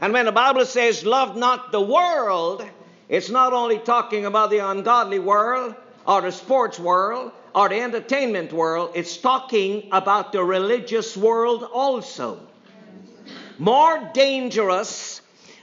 And 0.00 0.12
when 0.12 0.26
the 0.26 0.32
Bible 0.32 0.64
says, 0.64 1.04
love 1.04 1.36
not 1.36 1.72
the 1.72 1.80
world, 1.80 2.64
it's 3.08 3.28
not 3.28 3.52
only 3.52 3.78
talking 3.78 4.24
about 4.24 4.50
the 4.50 4.58
ungodly 4.58 5.18
world 5.18 5.74
or 6.06 6.20
the 6.20 6.30
sports 6.30 6.78
world 6.78 7.32
or 7.54 7.68
the 7.68 7.80
entertainment 7.80 8.52
world, 8.52 8.92
it's 8.94 9.16
talking 9.16 9.88
about 9.90 10.32
the 10.32 10.42
religious 10.42 11.16
world 11.16 11.64
also. 11.64 12.40
More 13.58 14.10
dangerous 14.14 15.20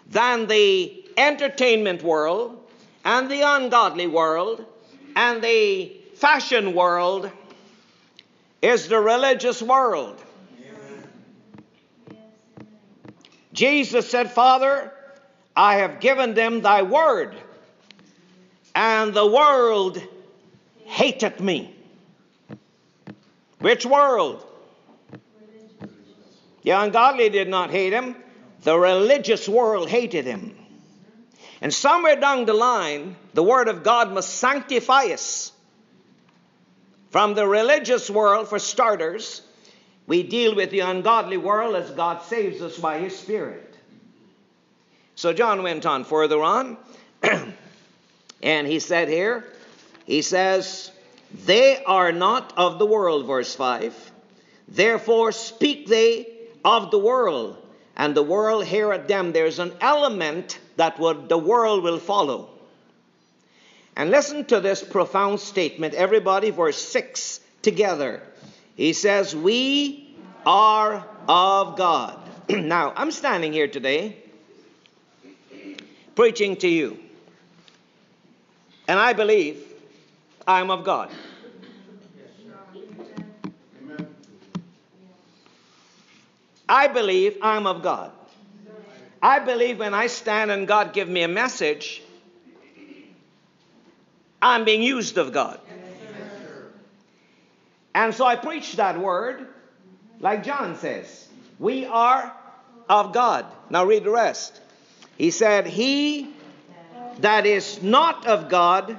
than 0.09 0.47
the 0.47 1.05
entertainment 1.15 2.03
world 2.03 2.59
and 3.03 3.31
the 3.31 3.41
ungodly 3.41 4.07
world 4.07 4.65
and 5.15 5.41
the 5.41 5.97
fashion 6.15 6.75
world 6.75 7.31
is 8.61 8.87
the 8.87 8.99
religious 8.99 9.61
world. 9.61 10.21
Jesus 13.57 14.07
said, 14.07 14.31
Father, 14.31 14.93
I 15.55 15.77
have 15.77 15.99
given 15.99 16.35
them 16.35 16.61
thy 16.61 16.83
word, 16.83 17.35
and 18.75 19.15
the 19.15 19.25
world 19.25 19.99
hated 20.85 21.39
me. 21.39 21.73
Which 23.57 23.83
world? 23.83 24.45
The 26.61 26.69
ungodly 26.69 27.29
did 27.29 27.49
not 27.49 27.71
hate 27.71 27.93
him, 27.93 28.15
the 28.61 28.77
religious 28.77 29.49
world 29.49 29.89
hated 29.89 30.25
him. 30.25 30.55
And 31.59 31.73
somewhere 31.73 32.19
down 32.19 32.45
the 32.45 32.53
line, 32.53 33.15
the 33.33 33.41
Word 33.41 33.69
of 33.69 33.81
God 33.81 34.13
must 34.13 34.35
sanctify 34.35 35.05
us 35.05 35.51
From 37.09 37.33
the 37.33 37.47
religious 37.47 38.07
world, 38.07 38.49
for 38.49 38.59
starters, 38.59 39.41
we 40.07 40.23
deal 40.23 40.55
with 40.55 40.71
the 40.71 40.79
ungodly 40.79 41.37
world 41.37 41.75
as 41.75 41.91
God 41.91 42.23
saves 42.23 42.61
us 42.61 42.77
by 42.77 42.99
His 42.99 43.17
Spirit. 43.17 43.75
So 45.15 45.33
John 45.33 45.63
went 45.63 45.85
on 45.85 46.05
further 46.05 46.41
on, 46.41 46.77
and 48.41 48.67
he 48.67 48.79
said 48.79 49.09
here, 49.09 49.45
he 50.05 50.21
says, 50.21 50.91
They 51.45 51.83
are 51.83 52.11
not 52.11 52.53
of 52.55 52.79
the 52.79 52.85
world, 52.85 53.27
verse 53.27 53.53
5. 53.53 54.11
Therefore 54.69 55.31
speak 55.31 55.87
they 55.87 56.27
of 56.63 56.91
the 56.91 56.99
world, 56.99 57.57
and 57.95 58.15
the 58.15 58.23
world 58.23 58.65
heareth 58.65 59.07
them. 59.07 59.33
There's 59.33 59.59
an 59.59 59.73
element 59.81 60.59
that 60.77 60.99
would, 60.99 61.29
the 61.29 61.37
world 61.37 61.83
will 61.83 61.99
follow. 61.99 62.49
And 63.95 64.11
listen 64.11 64.45
to 64.45 64.59
this 64.59 64.83
profound 64.83 65.39
statement, 65.39 65.95
everybody, 65.95 66.51
verse 66.51 66.77
6 66.77 67.39
together. 67.63 68.21
He 68.77 68.93
says, 68.93 69.35
We 69.35 70.15
are 70.45 71.03
of 71.27 71.75
God. 71.75 72.17
now, 72.49 72.93
I'm 72.95 73.11
standing 73.11 73.51
here 73.51 73.67
today 73.67 74.15
preaching 76.15 76.55
to 76.57 76.67
you, 76.67 76.97
and 78.87 78.99
I 78.99 79.13
believe 79.13 79.61
I'm 80.47 80.71
of 80.71 80.85
God. 80.85 81.11
I 86.69 86.87
believe 86.87 87.37
I'm 87.41 87.65
of 87.65 87.81
God. 87.81 88.11
I 89.21 89.39
believe 89.39 89.79
when 89.79 89.93
I 89.93 90.07
stand 90.07 90.51
and 90.51 90.67
God 90.67 90.93
give 90.93 91.09
me 91.09 91.23
a 91.23 91.27
message, 91.27 92.03
I'm 94.41 94.65
being 94.65 94.83
used 94.83 95.17
of 95.17 95.33
God. 95.33 95.59
And 97.97 98.13
so 98.13 98.27
I 98.27 98.35
preach 98.35 98.75
that 98.75 98.99
word, 98.99 99.47
like 100.19 100.43
John 100.43 100.75
says. 100.75 101.27
We 101.57 101.87
are 101.87 102.31
of 102.87 103.11
God. 103.11 103.47
Now 103.71 103.85
read 103.85 104.03
the 104.03 104.11
rest. 104.11 104.61
He 105.17 105.31
said, 105.31 105.65
He 105.65 106.31
that 107.21 107.47
is 107.47 107.81
not 107.81 108.27
of 108.27 108.49
God 108.49 108.95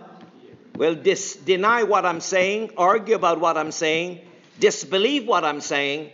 will 0.74 0.96
dis- 0.96 1.36
deny 1.36 1.84
what 1.84 2.04
I'm 2.04 2.18
saying, 2.18 2.72
argue 2.76 3.14
about 3.14 3.38
what 3.38 3.56
I'm 3.56 3.70
saying, 3.70 4.18
disbelieve 4.58 5.28
what 5.28 5.44
I'm 5.44 5.60
saying, 5.60 6.10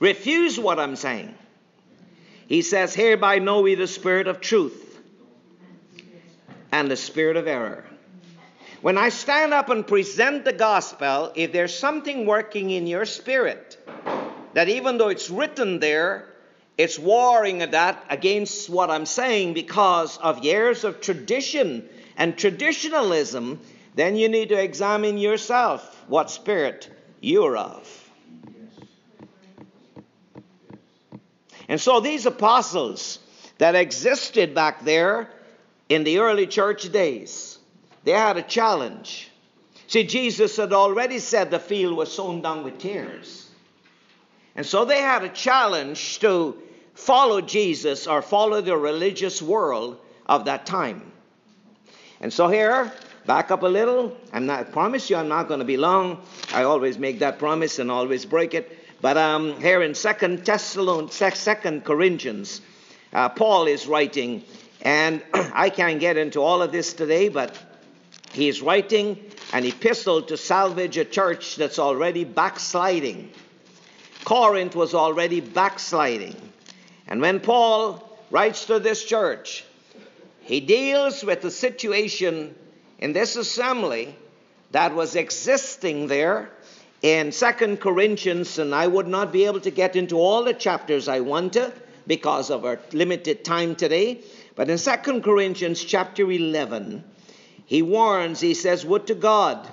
refuse 0.00 0.58
what 0.58 0.80
I'm 0.80 0.96
saying. 0.96 1.36
He 2.48 2.62
says, 2.62 2.96
Hereby 2.96 3.38
know 3.38 3.60
we 3.60 3.76
the 3.76 3.86
spirit 3.86 4.26
of 4.26 4.40
truth 4.40 5.00
and 6.72 6.90
the 6.90 6.96
spirit 6.96 7.36
of 7.36 7.46
error. 7.46 7.84
When 8.86 8.98
I 8.98 9.08
stand 9.08 9.52
up 9.52 9.68
and 9.68 9.84
present 9.84 10.44
the 10.44 10.52
gospel, 10.52 11.32
if 11.34 11.50
there's 11.50 11.76
something 11.76 12.24
working 12.24 12.70
in 12.70 12.86
your 12.86 13.04
spirit, 13.04 13.76
that 14.54 14.68
even 14.68 14.96
though 14.96 15.08
it's 15.08 15.28
written 15.28 15.80
there, 15.80 16.28
it's 16.78 16.96
warring 16.96 17.62
at 17.62 17.72
that 17.72 18.04
against 18.08 18.70
what 18.70 18.88
I'm 18.88 19.04
saying 19.04 19.54
because 19.54 20.18
of 20.18 20.44
years 20.44 20.84
of 20.84 21.00
tradition 21.00 21.88
and 22.16 22.38
traditionalism, 22.38 23.58
then 23.96 24.14
you 24.14 24.28
need 24.28 24.50
to 24.50 24.62
examine 24.62 25.18
yourself 25.18 26.04
what 26.06 26.30
spirit 26.30 26.88
you're 27.20 27.56
of. 27.56 28.10
And 31.68 31.80
so 31.80 31.98
these 31.98 32.24
apostles 32.24 33.18
that 33.58 33.74
existed 33.74 34.54
back 34.54 34.84
there 34.84 35.28
in 35.88 36.04
the 36.04 36.18
early 36.20 36.46
church 36.46 36.92
days, 36.92 37.55
they 38.06 38.12
had 38.12 38.36
a 38.36 38.42
challenge. 38.42 39.28
See, 39.88 40.04
Jesus 40.04 40.56
had 40.56 40.72
already 40.72 41.18
said 41.18 41.50
the 41.50 41.58
field 41.58 41.96
was 41.96 42.12
sown 42.12 42.40
down 42.40 42.62
with 42.62 42.78
tears. 42.78 43.50
And 44.54 44.64
so 44.64 44.84
they 44.84 45.00
had 45.00 45.24
a 45.24 45.28
challenge 45.28 46.20
to 46.20 46.56
follow 46.94 47.40
Jesus 47.40 48.06
or 48.06 48.22
follow 48.22 48.60
the 48.60 48.76
religious 48.76 49.42
world 49.42 49.98
of 50.24 50.44
that 50.44 50.66
time. 50.66 51.02
And 52.20 52.32
so 52.32 52.46
here, 52.46 52.92
back 53.26 53.50
up 53.50 53.64
a 53.64 53.66
little. 53.66 54.16
I'm 54.32 54.46
not, 54.46 54.60
I 54.60 54.62
promise 54.62 55.10
you 55.10 55.16
I'm 55.16 55.28
not 55.28 55.48
going 55.48 55.58
to 55.58 55.66
be 55.66 55.76
long. 55.76 56.22
I 56.54 56.62
always 56.62 56.98
make 56.98 57.18
that 57.18 57.40
promise 57.40 57.80
and 57.80 57.90
always 57.90 58.24
break 58.24 58.54
it. 58.54 58.78
But 59.00 59.16
um, 59.16 59.60
here 59.60 59.82
in 59.82 59.96
Second 59.96 60.44
Thessalonians, 60.44 61.12
Second 61.12 61.84
Corinthians, 61.84 62.60
uh, 63.12 63.30
Paul 63.30 63.66
is 63.66 63.88
writing, 63.88 64.44
and 64.82 65.24
I 65.34 65.70
can't 65.70 65.98
get 65.98 66.16
into 66.16 66.40
all 66.40 66.62
of 66.62 66.70
this 66.70 66.94
today, 66.94 67.28
but 67.28 67.58
he's 68.36 68.62
writing 68.62 69.18
an 69.52 69.64
epistle 69.64 70.22
to 70.22 70.36
salvage 70.36 70.96
a 70.96 71.04
church 71.04 71.56
that's 71.56 71.78
already 71.78 72.24
backsliding. 72.24 73.30
Corinth 74.24 74.74
was 74.74 74.94
already 74.94 75.40
backsliding. 75.40 76.36
And 77.06 77.20
when 77.20 77.40
Paul 77.40 78.18
writes 78.30 78.66
to 78.66 78.78
this 78.78 79.04
church, 79.04 79.64
he 80.40 80.60
deals 80.60 81.24
with 81.24 81.42
the 81.42 81.50
situation 81.50 82.54
in 82.98 83.12
this 83.12 83.36
assembly 83.36 84.14
that 84.72 84.94
was 84.94 85.16
existing 85.16 86.08
there 86.08 86.50
in 87.02 87.30
Second 87.30 87.80
Corinthians, 87.80 88.58
and 88.58 88.74
I 88.74 88.86
would 88.86 89.06
not 89.06 89.32
be 89.32 89.44
able 89.46 89.60
to 89.60 89.70
get 89.70 89.96
into 89.96 90.16
all 90.16 90.44
the 90.44 90.54
chapters 90.54 91.08
I 91.08 91.20
want 91.20 91.52
to 91.54 91.72
because 92.06 92.50
of 92.50 92.64
our 92.64 92.80
limited 92.92 93.44
time 93.44 93.76
today. 93.76 94.20
But 94.54 94.70
in 94.70 94.78
Second 94.78 95.22
Corinthians 95.22 95.82
chapter 95.84 96.30
11, 96.30 97.04
he 97.66 97.82
warns, 97.82 98.40
he 98.40 98.54
says, 98.54 98.86
Would 98.86 99.08
to 99.08 99.14
God 99.14 99.68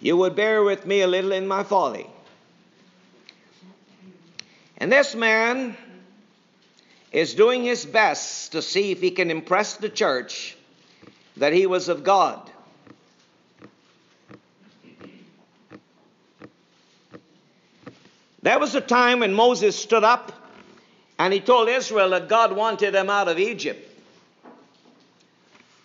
you 0.00 0.16
would 0.16 0.34
bear 0.34 0.62
with 0.62 0.86
me 0.86 1.02
a 1.02 1.06
little 1.06 1.32
in 1.32 1.46
my 1.46 1.62
folly. 1.62 2.06
And 4.78 4.90
this 4.90 5.14
man 5.14 5.76
is 7.12 7.34
doing 7.34 7.64
his 7.64 7.84
best 7.84 8.52
to 8.52 8.62
see 8.62 8.92
if 8.92 9.00
he 9.00 9.10
can 9.10 9.30
impress 9.30 9.76
the 9.76 9.90
church 9.90 10.56
that 11.36 11.52
he 11.52 11.66
was 11.66 11.88
of 11.88 12.02
God. 12.02 12.50
There 18.42 18.58
was 18.58 18.74
a 18.74 18.80
time 18.80 19.20
when 19.20 19.34
Moses 19.34 19.76
stood 19.76 20.02
up 20.02 20.32
and 21.18 21.30
he 21.30 21.40
told 21.40 21.68
Israel 21.68 22.08
that 22.10 22.28
God 22.28 22.52
wanted 22.56 22.94
them 22.94 23.10
out 23.10 23.28
of 23.28 23.38
Egypt. 23.38 23.86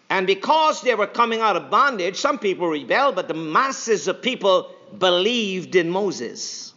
And 0.10 0.28
because 0.28 0.82
they 0.82 0.96
were 0.96 1.08
coming 1.08 1.42
out 1.42 1.56
of 1.56 1.70
bondage, 1.70 2.18
some 2.18 2.38
people 2.38 2.68
rebelled, 2.68 3.16
but 3.16 3.28
the 3.28 3.34
masses 3.34 4.08
of 4.08 4.22
people 4.22 4.72
believed 4.98 5.76
in 5.76 5.90
Moses. 5.90 6.74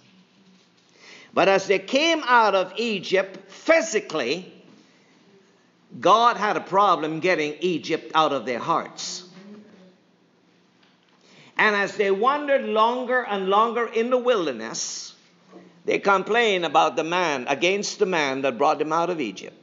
But 1.35 1.49
as 1.49 1.67
they 1.67 1.79
came 1.79 2.23
out 2.25 2.55
of 2.55 2.73
Egypt 2.77 3.51
physically, 3.51 4.53
God 6.01 6.37
had 6.37 6.57
a 6.57 6.61
problem 6.61 7.21
getting 7.21 7.55
Egypt 7.61 8.13
out 8.15 8.33
of 8.33 8.47
their 8.47 8.59
hearts. 8.59 9.25
And 11.57 11.75
as 11.75 11.97
they 11.97 12.11
wandered 12.11 12.65
longer 12.65 13.23
and 13.23 13.49
longer 13.49 13.87
in 13.87 14.11
the 14.11 14.19
wilderness, 14.19 15.15
they 15.85 15.99
complain 15.99 16.65
about 16.65 16.97
the 16.97 17.05
man, 17.05 17.47
against 17.49 17.99
the 17.99 18.07
man 18.07 18.43
that 18.43 18.59
brought 18.59 18.79
them 18.79 18.93
out 18.93 19.11
of 19.11 19.21
Egypt. 19.21 19.57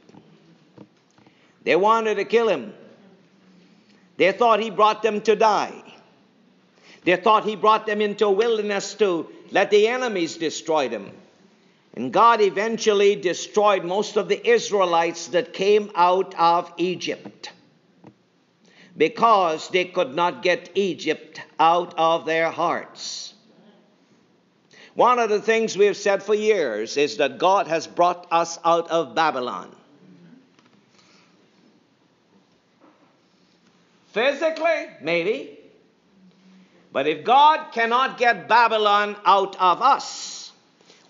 They 1.64 1.74
wanted 1.74 2.16
to 2.16 2.24
kill 2.24 2.48
him. 2.48 2.74
They 4.16 4.32
thought 4.32 4.60
he 4.60 4.70
brought 4.70 5.02
them 5.02 5.20
to 5.22 5.36
die. 5.36 5.82
They 7.04 7.16
thought 7.16 7.44
he 7.44 7.56
brought 7.56 7.86
them 7.86 8.00
into 8.00 8.26
a 8.26 8.30
wilderness 8.32 8.94
to 8.94 9.30
let 9.50 9.70
the 9.70 9.86
enemies 9.86 10.36
destroy 10.36 10.88
them. 10.88 11.12
And 11.94 12.12
God 12.12 12.40
eventually 12.40 13.16
destroyed 13.16 13.84
most 13.84 14.16
of 14.16 14.28
the 14.28 14.48
Israelites 14.48 15.28
that 15.28 15.52
came 15.52 15.90
out 15.94 16.34
of 16.38 16.72
Egypt 16.76 17.52
because 18.96 19.68
they 19.68 19.84
could 19.84 20.14
not 20.14 20.42
get 20.42 20.70
Egypt 20.74 21.40
out 21.58 21.94
of 21.96 22.26
their 22.26 22.50
hearts. 22.50 23.34
One 24.94 25.18
of 25.18 25.28
the 25.28 25.40
things 25.40 25.76
we 25.76 25.86
have 25.86 25.96
said 25.96 26.22
for 26.22 26.34
years 26.34 26.96
is 26.96 27.18
that 27.18 27.38
God 27.38 27.66
has 27.66 27.86
brought 27.86 28.26
us 28.30 28.58
out 28.64 28.90
of 28.90 29.14
Babylon. 29.14 29.74
Physically, 34.16 34.86
maybe. 35.02 35.58
But 36.90 37.06
if 37.06 37.22
God 37.22 37.72
cannot 37.72 38.16
get 38.16 38.48
Babylon 38.48 39.14
out 39.26 39.60
of 39.60 39.82
us, 39.82 40.50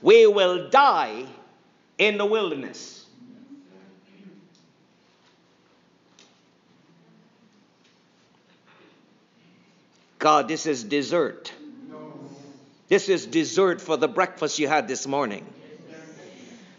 we 0.03 0.27
will 0.27 0.69
die 0.71 1.25
in 1.99 2.19
the 2.19 2.27
wilderness. 2.27 3.07
God, 10.19 10.49
this 10.49 10.67
is 10.67 10.83
dessert. 10.83 11.53
This 12.89 13.09
is 13.09 13.25
dessert 13.25 13.81
for 13.81 13.97
the 13.97 14.09
breakfast 14.09 14.59
you 14.59 14.67
had 14.67 14.89
this 14.89 15.07
morning. 15.07 15.47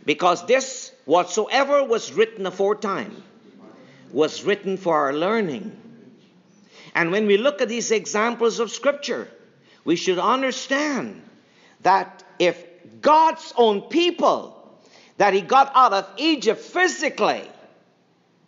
Because 0.04 0.46
this, 0.46 0.92
whatsoever 1.06 1.86
was 1.86 2.12
written 2.12 2.46
aforetime, 2.46 3.24
was 4.12 4.44
written 4.44 4.76
for 4.76 4.94
our 4.94 5.14
learning. 5.14 5.87
And 6.98 7.12
when 7.12 7.28
we 7.28 7.38
look 7.38 7.62
at 7.62 7.70
these 7.70 7.92
examples 7.92 8.60
of 8.60 8.72
Scripture, 8.72 9.28
we 9.86 9.96
should 9.96 10.18
understand 10.18 11.22
that 11.84 12.24
if 12.40 12.66
God's 13.02 13.54
own 13.56 13.82
people 13.82 14.82
that 15.18 15.36
he 15.36 15.42
got 15.42 15.72
out 15.76 15.94
of 15.94 16.10
Egypt 16.18 16.60
physically 16.60 17.44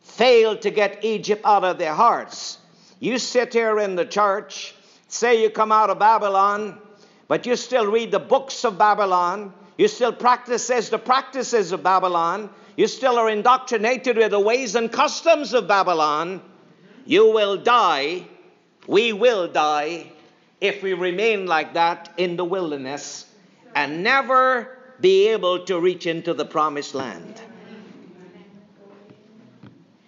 failed 0.02 0.64
to 0.64 0.72
get 0.72 1.06
Egypt 1.06 1.44
out 1.46 1.64
of 1.64 1.78
their 1.78 1.94
hearts, 1.94 2.58
you 3.00 3.20
sit 3.20 3.54
here 3.54 3.78
in 3.78 3.96
the 3.96 4.04
church, 4.04 4.74
say 5.10 5.44
you 5.44 5.52
come 5.52 5.72
out 5.72 5.92
of 5.92 6.00
Babylon, 6.00 6.80
but 7.28 7.46
you 7.46 7.56
still 7.56 7.86
read 7.86 8.10
the 8.10 8.18
books 8.18 8.66
of 8.66 8.80
Babylon, 8.80 9.54
you 9.78 9.88
still 9.88 10.12
practice 10.12 10.90
the 10.90 10.98
practices 10.98 11.72
of 11.72 11.84
Babylon, 11.84 12.50
you 12.76 12.88
still 12.88 13.20
are 13.20 13.30
indoctrinated 13.30 14.18
with 14.18 14.32
the 14.32 14.40
ways 14.40 14.74
and 14.74 14.92
customs 14.92 15.54
of 15.54 15.68
Babylon, 15.68 16.42
you 17.06 17.32
will 17.32 17.56
die, 17.56 18.26
we 18.90 19.14
will 19.14 19.48
die, 19.48 20.12
if 20.60 20.82
we 20.82 20.96
remain 20.96 21.46
like 21.46 21.76
that 21.76 22.12
in 22.18 22.38
the 22.38 22.44
wilderness 22.44 23.24
and 23.76 24.02
never 24.02 24.80
be 25.00 25.28
able 25.28 25.64
to 25.66 25.80
reach 25.80 26.08
into 26.08 26.34
the 26.34 26.44
promised 26.44 26.96
land. 26.96 27.40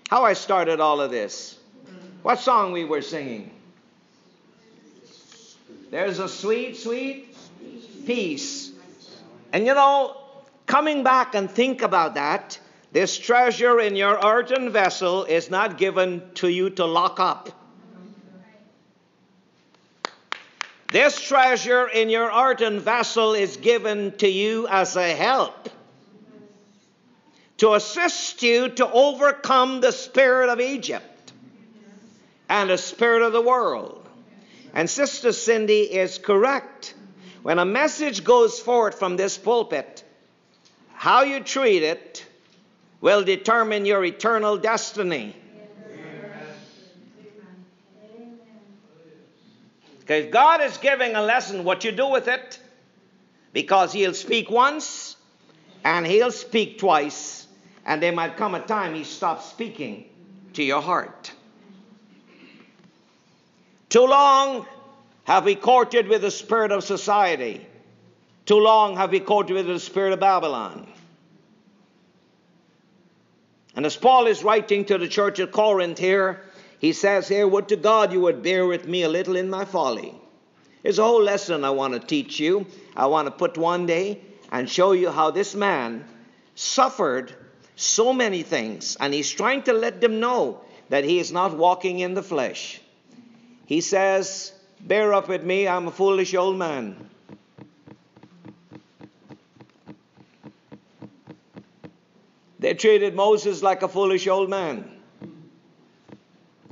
How 0.09 0.25
I 0.25 0.33
started 0.33 0.79
all 0.79 0.99
of 0.99 1.11
this. 1.11 1.59
What 2.23 2.39
song 2.39 2.71
we 2.71 2.83
were 2.83 3.03
singing? 3.03 3.51
There's 5.91 6.17
a 6.17 6.27
sweet, 6.27 6.75
sweet 6.75 7.37
peace. 8.07 8.71
And 9.53 9.67
you 9.67 9.75
know, 9.75 10.17
coming 10.65 11.03
back 11.03 11.35
and 11.35 11.51
think 11.51 11.83
about 11.83 12.15
that, 12.15 12.59
this 12.91 13.15
treasure 13.19 13.79
in 13.79 13.95
your 13.95 14.17
earthen 14.25 14.71
vessel 14.71 15.25
is 15.25 15.51
not 15.51 15.77
given 15.77 16.23
to 16.33 16.47
you 16.47 16.71
to 16.71 16.85
lock 16.85 17.19
up. 17.19 17.60
This 20.91 21.21
treasure 21.21 21.87
in 21.87 22.09
your 22.09 22.29
earthen 22.29 22.81
vessel 22.81 23.33
is 23.33 23.55
given 23.55 24.11
to 24.17 24.27
you 24.27 24.67
as 24.67 24.97
a 24.97 25.15
help 25.15 25.69
to 27.59 27.75
assist 27.75 28.43
you 28.43 28.67
to 28.67 28.91
overcome 28.91 29.79
the 29.79 29.93
spirit 29.93 30.49
of 30.49 30.59
Egypt 30.59 31.31
and 32.49 32.69
the 32.69 32.77
spirit 32.77 33.21
of 33.21 33.31
the 33.31 33.41
world. 33.41 34.05
And 34.73 34.89
Sister 34.89 35.31
Cindy 35.31 35.83
is 35.83 36.17
correct. 36.17 36.93
When 37.41 37.57
a 37.57 37.65
message 37.65 38.25
goes 38.25 38.59
forth 38.59 38.99
from 38.99 39.15
this 39.15 39.37
pulpit, 39.37 40.03
how 40.93 41.23
you 41.23 41.39
treat 41.39 41.83
it 41.83 42.25
will 42.99 43.23
determine 43.23 43.85
your 43.85 44.03
eternal 44.03 44.57
destiny. 44.57 45.37
Because 50.11 50.29
God 50.29 50.59
is 50.59 50.75
giving 50.75 51.15
a 51.15 51.21
lesson, 51.21 51.63
what 51.63 51.85
you 51.85 51.93
do 51.93 52.09
with 52.09 52.27
it, 52.27 52.59
because 53.53 53.93
He'll 53.93 54.13
speak 54.13 54.49
once 54.49 55.15
and 55.85 56.05
He'll 56.05 56.33
speak 56.33 56.79
twice, 56.79 57.47
and 57.85 58.03
there 58.03 58.11
might 58.11 58.35
come 58.35 58.53
a 58.53 58.59
time 58.59 58.93
He 58.93 59.05
stops 59.05 59.45
speaking 59.45 60.09
to 60.55 60.63
your 60.63 60.81
heart. 60.81 61.31
Too 63.87 64.05
long 64.05 64.67
have 65.23 65.45
we 65.45 65.55
courted 65.55 66.09
with 66.09 66.23
the 66.23 66.31
spirit 66.31 66.73
of 66.73 66.83
society. 66.83 67.65
Too 68.45 68.59
long 68.59 68.97
have 68.97 69.11
we 69.11 69.21
courted 69.21 69.53
with 69.53 69.67
the 69.67 69.79
spirit 69.79 70.11
of 70.11 70.19
Babylon. 70.19 70.91
And 73.77 73.85
as 73.85 73.95
Paul 73.95 74.27
is 74.27 74.43
writing 74.43 74.83
to 74.85 74.97
the 74.97 75.07
church 75.07 75.39
at 75.39 75.53
Corinth 75.53 75.99
here, 75.99 76.41
he 76.81 76.93
says 76.93 77.27
here, 77.27 77.47
Would 77.47 77.67
to 77.67 77.75
God 77.75 78.11
you 78.11 78.21
would 78.21 78.41
bear 78.41 78.65
with 78.65 78.87
me 78.87 79.03
a 79.03 79.07
little 79.07 79.35
in 79.35 79.51
my 79.51 79.65
folly. 79.65 80.15
There's 80.81 80.97
a 80.97 81.03
whole 81.03 81.21
lesson 81.21 81.63
I 81.63 81.69
want 81.69 81.93
to 81.93 81.99
teach 81.99 82.39
you. 82.39 82.65
I 82.95 83.05
want 83.05 83.27
to 83.27 83.31
put 83.31 83.55
one 83.55 83.85
day 83.85 84.19
and 84.51 84.67
show 84.67 84.93
you 84.93 85.11
how 85.11 85.29
this 85.29 85.53
man 85.53 86.03
suffered 86.55 87.35
so 87.75 88.13
many 88.13 88.41
things, 88.41 88.97
and 88.99 89.13
he's 89.13 89.29
trying 89.29 89.61
to 89.63 89.73
let 89.73 90.01
them 90.01 90.19
know 90.19 90.61
that 90.89 91.03
he 91.03 91.19
is 91.19 91.31
not 91.31 91.55
walking 91.55 91.99
in 91.99 92.15
the 92.15 92.23
flesh. 92.23 92.81
He 93.67 93.81
says, 93.81 94.51
Bear 94.79 95.13
up 95.13 95.27
with 95.27 95.43
me, 95.43 95.67
I'm 95.67 95.87
a 95.87 95.91
foolish 95.91 96.33
old 96.33 96.57
man. 96.57 96.95
They 102.57 102.73
treated 102.73 103.15
Moses 103.15 103.61
like 103.61 103.83
a 103.83 103.87
foolish 103.87 104.27
old 104.27 104.49
man. 104.49 105.00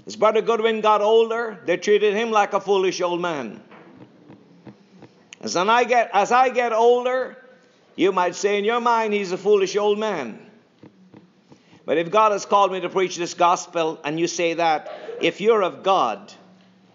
As 0.10 0.16
Brother 0.16 0.42
Goodwin 0.42 0.82
got 0.82 1.02
older, 1.02 1.60
they 1.66 1.78
treated 1.78 2.16
him 2.16 2.32
like 2.32 2.54
a 2.54 2.60
foolish 2.60 3.00
old 3.00 3.22
man. 3.22 3.62
As 5.40 5.56
I 5.56 5.84
get, 5.84 6.10
as 6.12 6.32
I 6.32 6.50
get 6.50 6.74
older, 6.74 7.38
you 7.96 8.12
might 8.12 8.34
say 8.34 8.58
in 8.58 8.66
your 8.66 8.82
mind, 8.82 9.14
he's 9.14 9.32
a 9.32 9.38
foolish 9.38 9.76
old 9.76 10.00
man. 10.00 10.40
But 11.86 12.00
if 12.00 12.10
God 12.10 12.32
has 12.32 12.48
called 12.48 12.72
me 12.72 12.80
to 12.80 12.90
preach 12.90 13.18
this 13.18 13.36
gospel, 13.36 14.00
and 14.04 14.20
you 14.20 14.26
say 14.26 14.56
that, 14.56 14.92
if 15.22 15.42
you're 15.42 15.62
of 15.62 15.84
God, 15.84 16.34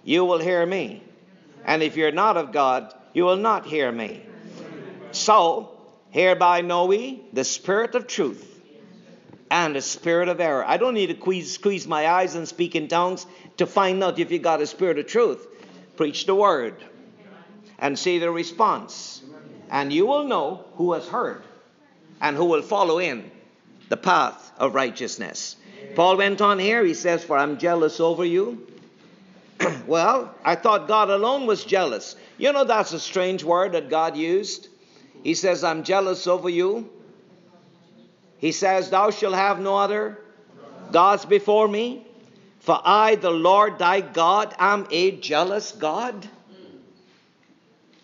you 0.03 0.25
will 0.25 0.41
hear 0.41 0.67
me. 0.67 1.01
And 1.65 1.85
if 1.85 1.97
you're 1.97 2.11
not 2.11 2.37
of 2.37 2.51
God, 2.51 2.93
you 3.13 3.23
will 3.27 3.37
not 3.37 3.65
hear 3.65 3.93
me. 3.93 4.25
So, 5.13 5.71
hereby 6.11 6.63
know 6.63 6.87
we 6.87 7.23
the 7.33 7.45
spirit 7.45 7.95
of 7.95 8.09
truth 8.09 8.54
and 9.55 9.77
a 9.77 9.81
spirit 9.81 10.29
of 10.29 10.41
error. 10.41 10.65
I 10.67 10.79
don't 10.79 10.95
need 10.95 11.11
to 11.11 11.17
squeeze, 11.17 11.55
squeeze 11.55 11.87
my 11.87 12.09
eyes 12.09 12.35
and 12.35 12.49
speak 12.49 12.75
in 12.75 12.89
tongues 12.89 13.25
to 13.59 13.67
find 13.67 14.03
out 14.03 14.19
if 14.19 14.33
you 14.33 14.41
got 14.41 14.61
a 14.61 14.67
spirit 14.67 14.99
of 14.99 15.07
truth. 15.07 15.47
Preach 15.97 16.27
the 16.27 16.35
word 16.35 16.75
and 17.79 17.97
see 17.97 18.19
the 18.19 18.33
response. 18.33 19.23
And 19.71 19.93
you 19.93 20.07
will 20.07 20.25
know 20.25 20.65
who 20.75 20.93
has 20.95 21.07
heard 21.07 21.45
and 22.21 22.37
who 22.37 22.47
will 22.47 22.63
follow 22.63 22.99
in 22.99 23.31
the 23.91 23.97
path 23.97 24.53
of 24.59 24.75
righteousness. 24.75 25.55
Paul 25.95 26.17
went 26.17 26.41
on 26.41 26.59
here, 26.59 26.85
he 26.85 26.95
says, 26.95 27.23
For 27.23 27.39
I'm 27.39 27.57
jealous 27.59 28.01
over 28.01 28.25
you. 28.25 28.67
well, 29.87 30.35
I 30.45 30.57
thought 30.57 30.89
God 30.89 31.11
alone 31.11 31.47
was 31.47 31.63
jealous. 31.63 32.17
You 32.39 32.53
know, 32.53 32.65
that's 32.65 32.93
a 32.93 32.99
strange 32.99 33.45
word 33.45 33.71
that 33.75 33.89
God 33.89 34.17
used. 34.17 34.67
He 35.23 35.35
says, 35.35 35.63
I'm 35.63 35.85
jealous 35.85 36.27
over 36.27 36.51
you. 36.51 36.91
He 38.45 38.53
says, 38.53 38.91
Thou 38.91 39.09
shalt 39.09 39.35
have 39.35 39.59
no 39.59 39.75
other 39.75 40.19
gods 40.93 41.25
before 41.25 41.67
me, 41.67 42.07
for 42.61 42.79
I, 42.85 43.15
the 43.15 43.31
Lord 43.31 43.79
thy 43.79 44.03
God, 44.03 44.55
am 44.59 44.87
a 44.91 45.13
jealous 45.13 45.73
God. 45.73 46.29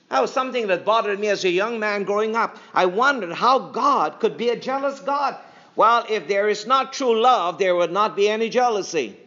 That 0.09 0.22
was 0.22 0.33
something 0.33 0.68
that 0.68 0.87
bothered 0.87 1.20
me 1.20 1.29
as 1.29 1.44
a 1.44 1.50
young 1.50 1.79
man 1.79 2.05
growing 2.05 2.37
up. 2.37 2.57
I 2.72 2.87
wondered 2.87 3.35
how 3.35 3.59
God 3.59 4.18
could 4.18 4.38
be 4.38 4.48
a 4.48 4.57
jealous 4.57 4.98
God. 5.00 5.37
Well, 5.76 6.07
if 6.09 6.26
there 6.26 6.48
is 6.48 6.66
not 6.66 6.94
true 6.94 7.20
love, 7.20 7.59
there 7.59 7.76
would 7.76 7.92
not 7.92 8.16
be 8.16 8.26
any 8.26 8.48
jealousy. 8.48 9.18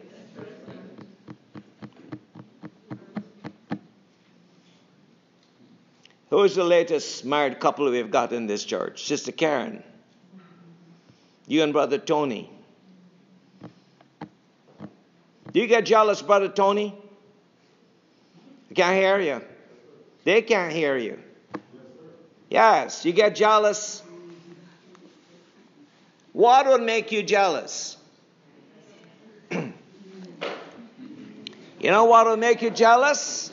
Who 6.30 6.42
is 6.42 6.56
the 6.56 6.64
latest 6.64 7.24
married 7.24 7.60
couple 7.60 7.88
we've 7.88 8.10
got 8.10 8.32
in 8.32 8.48
this 8.48 8.64
church? 8.64 9.04
Sister 9.04 9.30
Karen. 9.30 9.84
You 11.46 11.62
and 11.62 11.72
Brother 11.72 11.98
Tony. 11.98 12.50
Do 15.52 15.60
you 15.60 15.66
get 15.66 15.84
jealous, 15.84 16.22
Brother 16.22 16.48
Tony? 16.48 16.94
I 18.70 18.74
can't 18.74 18.96
hear 18.96 19.20
you. 19.20 19.40
They 20.24 20.42
can't 20.42 20.72
hear 20.72 20.96
you. 20.96 21.18
Yes, 22.50 23.04
you 23.04 23.12
get 23.12 23.36
jealous. 23.36 24.02
What 26.32 26.66
would 26.66 26.82
make 26.82 27.12
you 27.12 27.22
jealous? 27.22 27.96
you 29.50 29.72
know 31.82 32.06
what 32.06 32.26
would 32.26 32.40
make 32.40 32.62
you 32.62 32.70
jealous? 32.70 33.52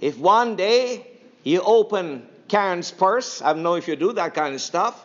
If 0.00 0.16
one 0.18 0.56
day 0.56 1.06
you 1.42 1.60
open 1.60 2.26
Karen's 2.48 2.90
purse, 2.90 3.42
I 3.42 3.52
don't 3.52 3.62
know 3.62 3.74
if 3.74 3.86
you 3.88 3.96
do 3.96 4.14
that 4.14 4.32
kind 4.34 4.54
of 4.54 4.62
stuff, 4.62 5.04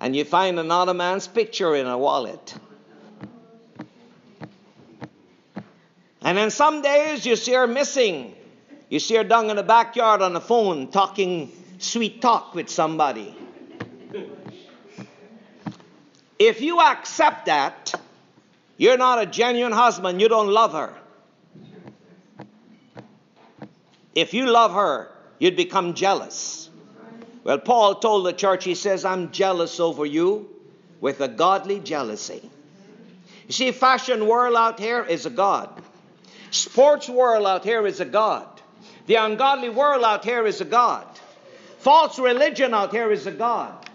and 0.00 0.14
you 0.14 0.24
find 0.24 0.58
another 0.58 0.94
man's 0.94 1.26
picture 1.26 1.74
in 1.74 1.86
a 1.86 1.98
wallet. 1.98 2.54
And 6.22 6.36
then 6.36 6.50
some 6.50 6.82
days 6.82 7.24
you 7.24 7.36
see 7.36 7.52
her 7.52 7.66
missing. 7.66 8.34
You 8.88 9.00
see 9.00 9.16
her 9.16 9.24
down 9.24 9.50
in 9.50 9.56
the 9.56 9.62
backyard 9.62 10.22
on 10.22 10.32
the 10.32 10.40
phone 10.40 10.90
talking 10.90 11.52
sweet 11.78 12.20
talk 12.20 12.54
with 12.54 12.68
somebody. 12.68 13.34
If 16.38 16.60
you 16.60 16.80
accept 16.80 17.46
that, 17.46 17.94
you're 18.76 18.96
not 18.96 19.20
a 19.20 19.26
genuine 19.26 19.72
husband. 19.72 20.20
You 20.20 20.28
don't 20.28 20.48
love 20.48 20.72
her. 20.72 20.94
If 24.14 24.34
you 24.34 24.46
love 24.46 24.72
her, 24.72 25.10
you'd 25.38 25.56
become 25.56 25.94
jealous. 25.94 26.67
Well, 27.48 27.56
Paul 27.56 27.94
told 27.94 28.26
the 28.26 28.34
church, 28.34 28.64
he 28.64 28.74
says, 28.74 29.06
I'm 29.06 29.32
jealous 29.32 29.80
over 29.80 30.04
you 30.04 30.50
with 31.00 31.22
a 31.22 31.28
godly 31.28 31.80
jealousy. 31.80 32.42
You 33.46 33.52
see, 33.54 33.72
fashion 33.72 34.26
world 34.26 34.54
out 34.54 34.78
here 34.78 35.02
is 35.02 35.24
a 35.24 35.30
God. 35.30 35.70
Sports 36.50 37.08
world 37.08 37.46
out 37.46 37.64
here 37.64 37.86
is 37.86 38.00
a 38.00 38.04
God. 38.04 38.46
The 39.06 39.14
ungodly 39.14 39.70
world 39.70 40.04
out 40.04 40.26
here 40.26 40.46
is 40.46 40.60
a 40.60 40.66
God. 40.66 41.06
False 41.78 42.18
religion 42.18 42.74
out 42.74 42.90
here 42.90 43.10
is 43.10 43.26
a 43.26 43.32
God. 43.32 43.88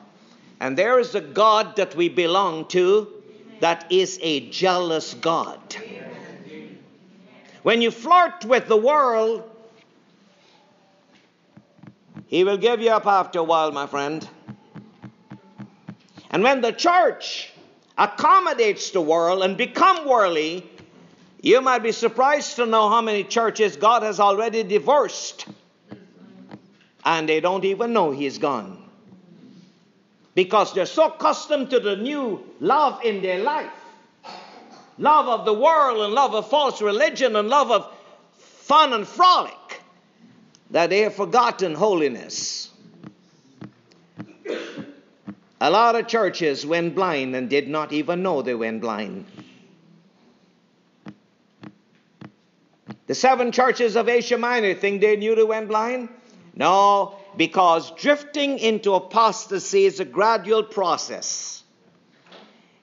And 0.60 0.76
there 0.76 0.98
is 0.98 1.14
a 1.14 1.22
God 1.22 1.76
that 1.76 1.96
we 1.96 2.10
belong 2.10 2.66
to 2.70 3.08
that 3.60 3.86
is 3.92 4.18
a 4.24 4.50
jealous 4.50 5.14
God. 5.14 5.60
When 7.62 7.84
you 7.84 7.92
flirt 7.92 8.46
with 8.46 8.68
the 8.68 8.78
world, 8.78 9.48
he 12.34 12.44
will 12.44 12.58
give 12.58 12.82
you 12.82 12.90
up 12.90 13.06
after 13.06 13.38
a 13.38 13.44
while, 13.44 13.72
my 13.72 13.86
friend. 13.86 14.28
And 16.32 16.42
when 16.42 16.62
the 16.62 16.72
church 16.72 17.54
accommodates 17.96 18.90
the 18.90 19.02
world 19.02 19.44
and 19.44 19.56
become 19.56 20.08
worldly, 20.08 20.68
you 21.44 21.62
might 21.62 21.84
be 21.84 21.92
surprised 21.92 22.56
to 22.56 22.66
know 22.66 22.90
how 22.90 23.02
many 23.02 23.24
churches 23.24 23.76
God 23.76 24.02
has 24.02 24.20
already 24.20 24.64
divorced 24.64 25.46
and 27.06 27.30
they 27.30 27.40
don't 27.40 27.66
even 27.66 27.94
know 27.94 28.10
He's 28.10 28.40
gone. 28.40 28.84
Because 30.34 30.74
they're 30.74 30.88
so 30.88 31.10
accustomed 31.10 31.70
to 31.70 31.80
the 31.80 31.98
new 31.98 32.44
love 32.60 33.06
in 33.06 33.22
their 33.22 33.44
life 33.44 33.70
love 34.98 35.28
of 35.28 35.46
the 35.46 35.54
world 35.54 36.04
and 36.04 36.16
love 36.16 36.34
of 36.34 36.50
false 36.50 36.82
religion 36.82 37.36
and 37.36 37.48
love 37.48 37.70
of 37.70 37.94
fun 38.40 38.92
and 38.94 39.08
frolic 39.08 39.54
that 40.74 40.90
they 40.90 41.02
have 41.02 41.14
forgotten 41.14 41.76
holiness. 41.76 42.72
A 45.62 45.70
lot 45.70 45.96
of 45.96 46.08
churches 46.08 46.66
went 46.66 46.96
blind 46.96 47.36
and 47.36 47.48
did 47.48 47.70
not 47.70 47.94
even 47.94 48.24
know 48.24 48.42
they 48.42 48.56
went 48.56 48.82
blind. 48.82 49.26
The 53.06 53.14
seven 53.14 53.52
churches 53.52 53.96
of 53.96 54.10
Asia 54.10 54.40
Minor 54.40 54.74
think 54.74 55.00
they 55.00 55.16
knew 55.16 55.36
they 55.36 55.44
went 55.44 55.68
blind? 55.68 56.10
No, 56.56 57.18
because 57.38 57.92
drifting 57.92 58.58
into 58.58 58.96
apostasy 58.96 59.86
is 59.86 60.00
a 60.00 60.06
gradual 60.06 60.64
process. 60.64 61.64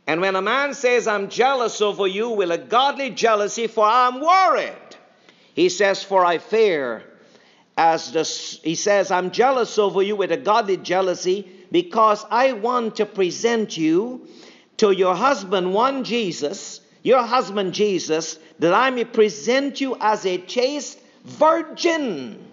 And 0.06 0.20
when 0.20 0.36
a 0.36 0.42
man 0.42 0.74
says, 0.74 1.08
I'm 1.08 1.28
jealous 1.28 1.80
over 1.80 2.06
you 2.06 2.30
with 2.30 2.52
a 2.52 2.58
godly 2.58 3.10
jealousy, 3.10 3.66
for 3.66 3.84
I'm 3.84 4.20
worried, 4.20 4.96
he 5.54 5.68
says, 5.68 6.04
For 6.04 6.24
I 6.24 6.38
fear. 6.38 7.09
As 7.76 8.12
the, 8.12 8.24
he 8.62 8.74
says, 8.74 9.10
I'm 9.10 9.30
jealous 9.30 9.78
over 9.78 10.02
you 10.02 10.16
with 10.16 10.32
a 10.32 10.36
godly 10.36 10.76
jealousy 10.76 11.50
because 11.70 12.24
I 12.30 12.52
want 12.52 12.96
to 12.96 13.06
present 13.06 13.76
you 13.76 14.26
to 14.78 14.90
your 14.90 15.14
husband, 15.14 15.72
one 15.72 16.04
Jesus, 16.04 16.80
your 17.02 17.22
husband 17.22 17.72
Jesus, 17.74 18.38
that 18.58 18.74
I 18.74 18.90
may 18.90 19.04
present 19.04 19.80
you 19.80 19.96
as 20.00 20.26
a 20.26 20.38
chaste 20.38 20.98
virgin. 21.24 22.46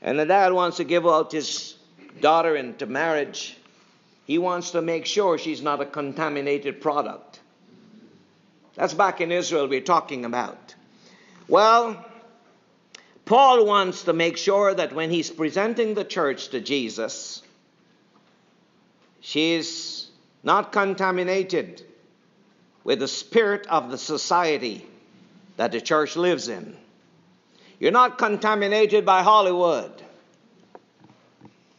And 0.00 0.18
the 0.18 0.26
dad 0.26 0.52
wants 0.52 0.78
to 0.78 0.84
give 0.84 1.06
out 1.06 1.30
his 1.30 1.76
daughter 2.20 2.56
into 2.56 2.86
marriage. 2.86 3.56
He 4.26 4.38
wants 4.38 4.72
to 4.72 4.82
make 4.82 5.06
sure 5.06 5.38
she's 5.38 5.62
not 5.62 5.80
a 5.80 5.86
contaminated 5.86 6.80
product. 6.80 7.31
That's 8.74 8.94
back 8.94 9.20
in 9.20 9.32
Israel 9.32 9.68
we're 9.68 9.80
talking 9.80 10.24
about. 10.24 10.74
Well, 11.48 12.04
Paul 13.24 13.66
wants 13.66 14.04
to 14.04 14.12
make 14.12 14.36
sure 14.36 14.74
that 14.74 14.92
when 14.94 15.10
he's 15.10 15.30
presenting 15.30 15.94
the 15.94 16.04
church 16.04 16.48
to 16.48 16.60
Jesus, 16.60 17.42
she's 19.20 20.08
not 20.42 20.72
contaminated 20.72 21.82
with 22.84 22.98
the 22.98 23.08
spirit 23.08 23.66
of 23.68 23.90
the 23.90 23.98
society 23.98 24.84
that 25.56 25.72
the 25.72 25.80
church 25.80 26.16
lives 26.16 26.48
in. 26.48 26.76
You're 27.78 27.92
not 27.92 28.18
contaminated 28.18 29.04
by 29.04 29.22
Hollywood. 29.22 29.90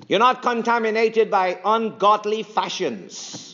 You're 0.08 0.20
not 0.20 0.42
contaminated 0.42 1.32
by 1.32 1.60
ungodly 1.64 2.44
fashions. 2.44 3.53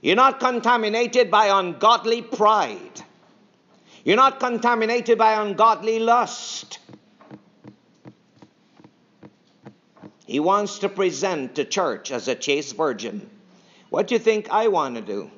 You're 0.00 0.16
not 0.16 0.38
contaminated 0.40 1.30
by 1.30 1.46
ungodly 1.46 2.22
pride. 2.22 3.02
You're 4.04 4.16
not 4.16 4.38
contaminated 4.38 5.18
by 5.18 5.42
ungodly 5.42 5.98
lust. 5.98 6.78
He 10.26 10.40
wants 10.40 10.80
to 10.80 10.88
present 10.88 11.54
the 11.54 11.64
church 11.64 12.12
as 12.12 12.28
a 12.28 12.34
chaste 12.34 12.76
virgin. 12.76 13.28
What 13.90 14.06
do 14.06 14.14
you 14.14 14.18
think 14.18 14.50
I 14.50 14.68
want 14.68 14.94
to 14.96 15.00
do? 15.00 15.30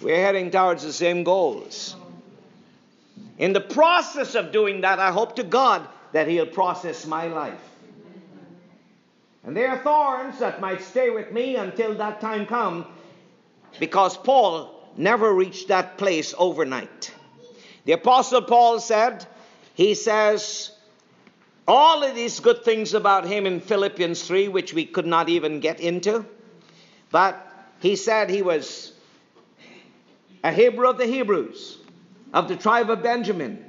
We're 0.00 0.16
heading 0.16 0.50
towards 0.50 0.82
the 0.82 0.92
same 0.92 1.22
goals. 1.22 1.94
In 3.38 3.52
the 3.52 3.60
process 3.60 4.34
of 4.34 4.52
doing 4.52 4.80
that, 4.80 4.98
I 4.98 5.12
hope 5.12 5.36
to 5.36 5.44
God 5.44 5.86
that 6.12 6.26
He'll 6.28 6.46
process 6.46 7.06
my 7.06 7.28
life. 7.28 7.71
And 9.44 9.56
there 9.56 9.70
are 9.70 9.78
thorns 9.78 10.38
that 10.38 10.60
might 10.60 10.82
stay 10.82 11.10
with 11.10 11.32
me 11.32 11.56
until 11.56 11.94
that 11.94 12.20
time 12.20 12.46
comes 12.46 12.86
because 13.80 14.16
Paul 14.16 14.90
never 14.96 15.32
reached 15.32 15.68
that 15.68 15.98
place 15.98 16.34
overnight. 16.38 17.12
The 17.84 17.92
Apostle 17.92 18.42
Paul 18.42 18.78
said, 18.78 19.26
he 19.74 19.94
says, 19.94 20.70
all 21.66 22.02
of 22.02 22.14
these 22.14 22.40
good 22.40 22.64
things 22.64 22.94
about 22.94 23.24
him 23.26 23.46
in 23.46 23.60
Philippians 23.60 24.22
3, 24.26 24.48
which 24.48 24.74
we 24.74 24.84
could 24.84 25.06
not 25.06 25.28
even 25.28 25.60
get 25.60 25.80
into, 25.80 26.24
but 27.10 27.48
he 27.80 27.96
said 27.96 28.30
he 28.30 28.42
was 28.42 28.92
a 30.44 30.52
Hebrew 30.52 30.88
of 30.88 30.98
the 30.98 31.06
Hebrews, 31.06 31.78
of 32.32 32.48
the 32.48 32.56
tribe 32.56 32.90
of 32.90 33.02
Benjamin, 33.02 33.64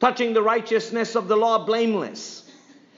touching 0.00 0.32
the 0.32 0.42
righteousness 0.42 1.14
of 1.14 1.28
the 1.28 1.36
law 1.36 1.64
blameless. 1.64 2.43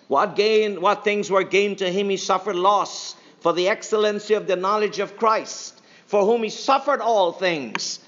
What 0.09 0.37
gain, 0.37 0.81
what 0.81 1.05
things 1.05 1.31
were 1.31 1.43
gained 1.43 1.79
to 1.79 1.91
him, 1.91 2.09
he 2.11 2.17
suffered 2.17 2.57
loss 2.57 3.17
for 3.41 3.53
the 3.53 3.69
excellency 3.69 4.35
of 4.35 4.47
the 4.47 4.57
knowledge 4.57 4.99
of 4.99 5.17
Christ 5.17 5.77
for 6.07 6.25
whom 6.25 6.43
he 6.43 6.51
suffered 6.51 7.01
all 7.01 7.33
things, 7.33 7.99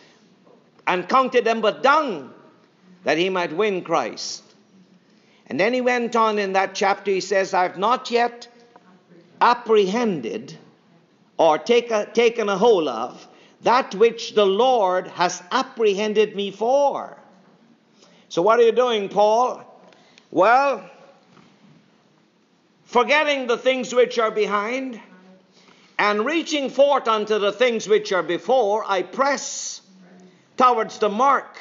and 0.87 1.09
counted 1.09 1.45
them 1.45 1.61
but 1.61 1.83
dung, 1.83 2.33
that 3.05 3.19
he 3.19 3.29
might 3.29 3.53
win 3.53 3.83
Christ. 3.83 4.43
And 5.49 5.59
then 5.59 5.73
he 5.73 5.81
went 5.81 6.15
on 6.17 6.39
in 6.39 6.53
that 6.53 6.75
chapter, 6.75 7.11
he 7.11 7.21
says, 7.21 7.53
I've 7.55 7.79
not 7.79 8.11
yet 8.11 8.49
apprehended 9.41 10.57
or 11.37 11.59
take 11.59 11.91
a, 11.91 12.07
taken 12.07 12.49
a 12.49 12.57
hold 12.57 12.89
of 12.89 13.27
that 13.63 13.95
which 13.95 14.35
the 14.35 14.47
Lord 14.47 15.09
has 15.09 15.43
apprehended 15.51 16.37
me 16.37 16.51
for. 16.51 17.17
So, 18.29 18.43
what 18.43 18.61
are 18.61 18.63
you 18.63 18.73
doing, 18.73 19.09
Paul? 19.09 19.65
Well, 20.31 20.89
forgetting 22.89 23.47
the 23.47 23.59
things 23.59 23.95
which 23.95 24.19
are 24.19 24.31
behind 24.31 24.99
and 25.99 26.25
reaching 26.25 26.71
forth 26.71 27.07
unto 27.07 27.39
the 27.39 27.53
things 27.53 27.87
which 27.87 28.13
are 28.13 28.23
before, 28.23 28.83
I 28.87 29.03
press 29.03 29.83
towards 30.57 30.99
the 30.99 31.11
mark 31.11 31.59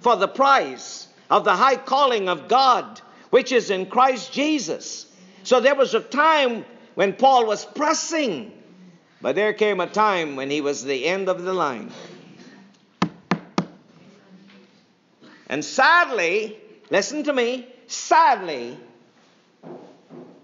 for 0.00 0.16
the 0.16 0.28
prize 0.28 1.08
of 1.30 1.44
the 1.44 1.56
high 1.56 1.76
calling 1.76 2.28
of 2.28 2.48
God, 2.48 3.00
which 3.30 3.50
is 3.50 3.70
in 3.70 3.86
Christ 3.86 4.32
Jesus. 4.32 5.06
So 5.42 5.60
there 5.60 5.74
was 5.74 5.94
a 5.94 6.00
time 6.00 6.66
when 6.94 7.14
Paul 7.14 7.46
was 7.46 7.64
pressing, 7.64 8.52
but 9.22 9.34
there 9.34 9.54
came 9.54 9.80
a 9.80 9.86
time 9.86 10.36
when 10.36 10.50
he 10.50 10.60
was 10.60 10.84
the 10.84 11.06
end 11.06 11.30
of 11.30 11.42
the 11.42 11.54
line. 11.54 11.90
And 15.48 15.64
sadly, 15.64 16.58
listen 16.90 17.24
to 17.24 17.32
me, 17.32 17.66
sadly, 17.86 18.76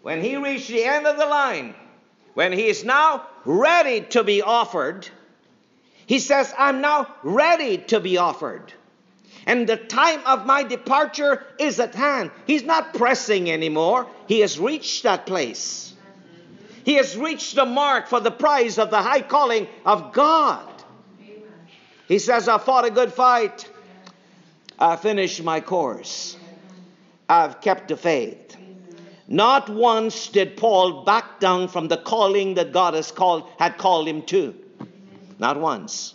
when 0.05 0.21
he 0.21 0.37
reached 0.37 0.69
the 0.69 0.85
end 0.85 1.07
of 1.07 1.17
the 1.17 1.25
line, 1.25 1.75
when 2.35 2.53
he 2.53 2.67
is 2.67 2.85
now 2.85 3.27
ready 3.47 4.03
to 4.03 4.23
be 4.23 4.43
offered, 4.43 5.09
he 6.05 6.19
says, 6.19 6.53
I'm 6.59 6.83
now 6.83 7.09
ready 7.23 7.79
to 7.79 8.01
be 8.01 8.19
offered. 8.19 8.71
And 9.47 9.67
the 9.67 9.79
time 9.79 10.21
of 10.27 10.45
my 10.45 10.63
departure 10.63 11.43
is 11.59 11.81
at 11.81 11.95
hand. 11.95 12.33
He's 12.47 12.65
not 12.65 12.93
pressing 12.93 13.51
anymore. 13.51 14.07
He 14.29 14.41
has 14.41 14.59
reached 14.59 15.05
that 15.05 15.25
place. 15.25 15.95
He 16.85 16.97
has 16.97 17.17
reached 17.17 17.55
the 17.55 17.65
mark 17.65 18.09
for 18.09 18.21
the 18.21 18.31
prize 18.31 18.79
of 18.79 18.91
the 18.91 19.01
high 19.01 19.23
calling 19.23 19.69
of 19.87 20.13
God. 20.13 20.69
He 22.09 22.19
says, 22.19 22.47
I 22.47 22.59
fought 22.59 22.85
a 22.85 22.91
good 22.91 23.11
fight. 23.15 23.71
I 24.79 24.97
finished 24.97 25.43
my 25.43 25.63
course. 25.63 26.37
I've 27.27 27.63
kept 27.63 27.89
the 27.89 27.97
faith. 27.97 28.44
Not 29.27 29.69
once 29.71 30.29
did 30.29 30.57
Paul 30.57 31.05
back 31.05 31.41
down 31.41 31.69
from 31.69 31.89
the 31.89 31.97
calling 31.97 32.55
that 32.55 32.73
God 32.73 32.95
has 32.95 33.11
called, 33.11 33.49
had 33.59 33.79
called 33.79 34.07
him 34.07 34.23
to. 34.23 34.55
Not 35.39 35.59
once. 35.59 36.15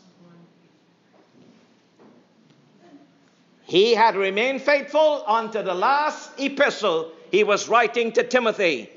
He 3.64 3.94
had 3.94 4.16
remained 4.16 4.62
faithful 4.62 5.24
unto 5.28 5.62
the 5.62 5.74
last 5.74 6.32
epistle 6.40 7.12
he 7.32 7.44
was 7.44 7.70
writing 7.70 8.12
to 8.14 8.24
Timothy. 8.24 8.90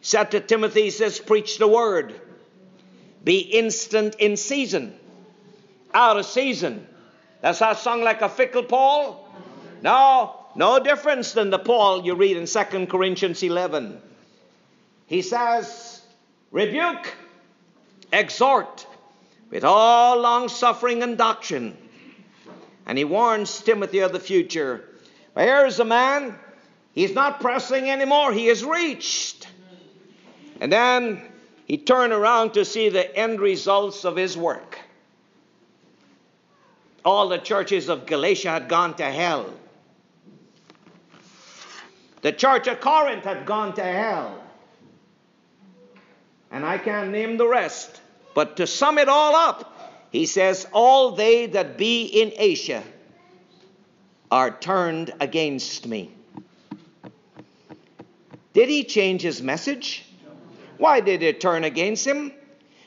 Said 0.00 0.32
to 0.32 0.40
Timothy, 0.40 0.82
he 0.82 0.90
says, 0.90 1.18
Preach 1.20 1.58
the 1.58 1.68
word. 1.68 2.20
Be 3.22 3.38
instant 3.38 4.16
in 4.16 4.36
season. 4.36 4.94
out 5.92 6.16
of 6.16 6.26
season. 6.26 6.86
Does 7.40 7.60
that 7.60 7.78
sound 7.78 8.02
like 8.02 8.20
a 8.20 8.28
fickle 8.28 8.64
Paul? 8.64 9.28
No, 9.80 10.43
no 10.56 10.78
difference 10.78 11.32
than 11.32 11.50
the 11.50 11.58
Paul 11.58 12.04
you 12.04 12.14
read 12.14 12.36
in 12.36 12.46
2 12.46 12.86
Corinthians 12.86 13.42
11. 13.42 14.00
He 15.06 15.22
says, 15.22 16.02
rebuke, 16.50 17.14
exhort 18.12 18.86
with 19.50 19.64
all 19.64 20.18
long 20.18 20.48
suffering 20.48 21.02
and 21.02 21.18
doctrine. 21.18 21.76
And 22.86 22.98
he 22.98 23.04
warns 23.04 23.60
Timothy 23.62 24.00
of 24.00 24.12
the 24.12 24.20
future. 24.20 24.84
But 25.34 25.44
here's 25.44 25.80
a 25.80 25.84
man, 25.84 26.36
he's 26.92 27.14
not 27.14 27.40
pressing 27.40 27.90
anymore, 27.90 28.32
he 28.32 28.46
has 28.46 28.64
reached. 28.64 29.48
And 30.60 30.72
then 30.72 31.22
he 31.66 31.78
turned 31.78 32.12
around 32.12 32.54
to 32.54 32.64
see 32.64 32.88
the 32.88 33.16
end 33.16 33.40
results 33.40 34.04
of 34.04 34.16
his 34.16 34.36
work. 34.36 34.78
All 37.04 37.28
the 37.28 37.38
churches 37.38 37.88
of 37.88 38.06
Galatia 38.06 38.50
had 38.50 38.68
gone 38.68 38.94
to 38.94 39.04
hell. 39.04 39.52
The 42.24 42.32
church 42.32 42.68
of 42.68 42.80
Corinth 42.80 43.24
had 43.24 43.44
gone 43.44 43.74
to 43.74 43.82
hell. 43.82 44.42
And 46.50 46.64
I 46.64 46.78
can't 46.78 47.10
name 47.10 47.36
the 47.36 47.46
rest. 47.46 48.00
But 48.34 48.56
to 48.56 48.66
sum 48.66 48.96
it 48.96 49.10
all 49.10 49.36
up, 49.36 50.08
he 50.10 50.24
says, 50.24 50.66
All 50.72 51.10
they 51.10 51.44
that 51.48 51.76
be 51.76 52.06
in 52.06 52.32
Asia 52.38 52.82
are 54.30 54.50
turned 54.50 55.12
against 55.20 55.86
me. 55.86 56.12
Did 58.54 58.70
he 58.70 58.84
change 58.84 59.20
his 59.20 59.42
message? 59.42 60.06
Why 60.78 61.00
did 61.00 61.20
they 61.20 61.34
turn 61.34 61.62
against 61.62 62.06
him? 62.06 62.32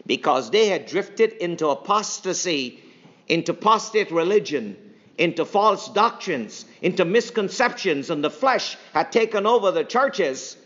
Because 0.08 0.50
they 0.50 0.70
had 0.70 0.88
drifted 0.88 1.34
into 1.34 1.68
apostasy, 1.68 2.80
into 3.28 3.52
apostate 3.52 4.10
religion, 4.10 4.78
into 5.16 5.46
false 5.46 5.90
doctrines, 5.90 6.66
into 6.82 7.06
misconceptions, 7.06 8.10
and 8.10 8.24
the 8.24 8.30
flesh 8.30 8.78
had 8.94 9.12
taken 9.12 9.46
over 9.46 9.72
the 9.72 9.84
churches 9.84 10.58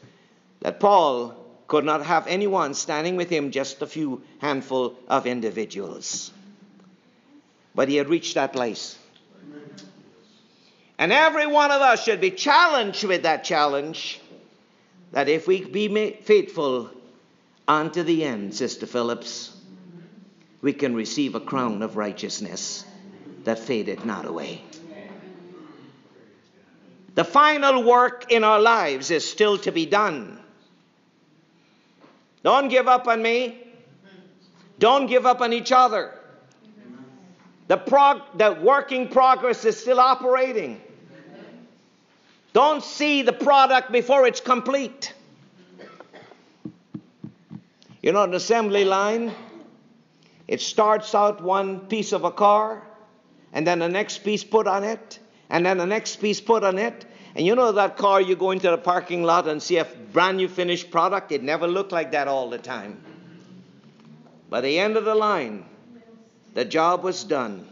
that 0.62 0.80
Paul 0.80 1.36
could 1.67 1.86
not 1.86 2.06
have 2.06 2.28
anyone 2.28 2.74
standing 2.74 3.15
with 3.15 3.30
him, 3.30 3.52
just 3.52 3.82
a 3.82 3.88
few 3.88 4.21
handful 4.39 4.95
of 5.08 5.26
individuals. 5.26 6.32
But 7.74 7.88
he 7.88 7.95
had 7.95 8.10
reached 8.10 8.36
that 8.36 8.52
place. 8.52 8.97
And 10.97 11.12
every 11.12 11.47
one 11.47 11.71
of 11.71 11.82
us 11.82 12.04
should 12.04 12.21
be 12.21 12.32
challenged 12.32 13.04
with 13.06 13.24
that 13.24 13.43
challenge 13.43 14.19
that 15.13 15.30
if 15.30 15.47
we 15.47 15.63
be 15.63 16.12
faithful 16.12 16.89
unto 17.67 18.04
the 18.04 18.24
end, 18.24 18.54
Sister 18.54 18.86
Phillips, 18.86 19.56
we 20.62 20.74
can 20.74 20.93
receive 20.93 21.36
a 21.36 21.39
crown 21.39 21.82
of 21.82 21.97
righteousness 21.97 22.86
that 23.45 23.60
fadeth 23.60 24.06
not 24.06 24.26
away. 24.26 24.62
The 27.22 27.26
final 27.26 27.84
work 27.84 28.32
in 28.32 28.44
our 28.44 28.60
lives 28.60 29.12
is 29.12 29.30
still 29.30 29.56
to 29.60 29.72
be 29.72 29.86
done. 29.86 30.40
Don't 32.42 32.68
give 32.68 32.88
up 32.88 33.08
on 33.08 33.22
me. 33.22 33.62
Don't 34.80 35.06
give 35.06 35.28
up 35.28 35.40
on 35.40 35.54
each 35.54 35.72
other. 35.72 36.18
The, 37.68 37.78
prog- 37.78 38.40
the 38.40 38.54
working 38.60 39.08
progress 39.08 39.66
is 39.66 39.80
still 39.80 40.00
operating. 40.00 40.82
Don't 42.54 42.84
see 42.84 43.22
the 43.22 43.34
product 43.34 43.92
before 43.92 44.26
it's 44.26 44.42
complete. 44.42 45.14
You 48.02 48.14
know, 48.14 48.24
an 48.24 48.34
assembly 48.34 48.84
line, 48.84 49.32
it 50.48 50.60
starts 50.60 51.14
out 51.14 51.44
one 51.44 51.82
piece 51.82 52.14
of 52.14 52.24
a 52.24 52.32
car, 52.32 52.82
and 53.54 53.68
then 53.68 53.78
the 53.78 53.90
next 53.90 54.24
piece 54.24 54.44
put 54.44 54.66
on 54.66 54.84
it, 54.84 55.20
and 55.52 55.64
then 55.64 55.78
the 55.78 55.86
next 55.86 56.16
piece 56.16 56.42
put 56.42 56.64
on 56.64 56.80
it. 56.80 57.06
And 57.36 57.46
you 57.46 57.56
know 57.56 57.72
that 57.72 57.98
car, 57.98 58.20
you 58.20 58.36
go 58.36 58.52
into 58.52 58.70
the 58.70 58.78
parking 58.78 59.24
lot 59.24 59.48
and 59.48 59.63
see 59.63 59.78
a 59.78 59.86
brand 59.86 60.38
new 60.38 60.48
finished 60.48 60.91
product, 60.91 61.32
it 61.32 61.44
never 61.44 61.67
looked 61.67 61.91
like 61.91 62.12
that 62.12 62.28
all 62.28 62.50
the 62.50 62.58
time. 62.58 63.02
By 64.50 64.62
the 64.62 64.80
end 64.80 64.98
of 64.98 65.06
the 65.06 65.15
line, 65.15 65.63
the 66.54 66.65
job 66.65 67.04
was 67.04 67.24
done. 67.24 67.67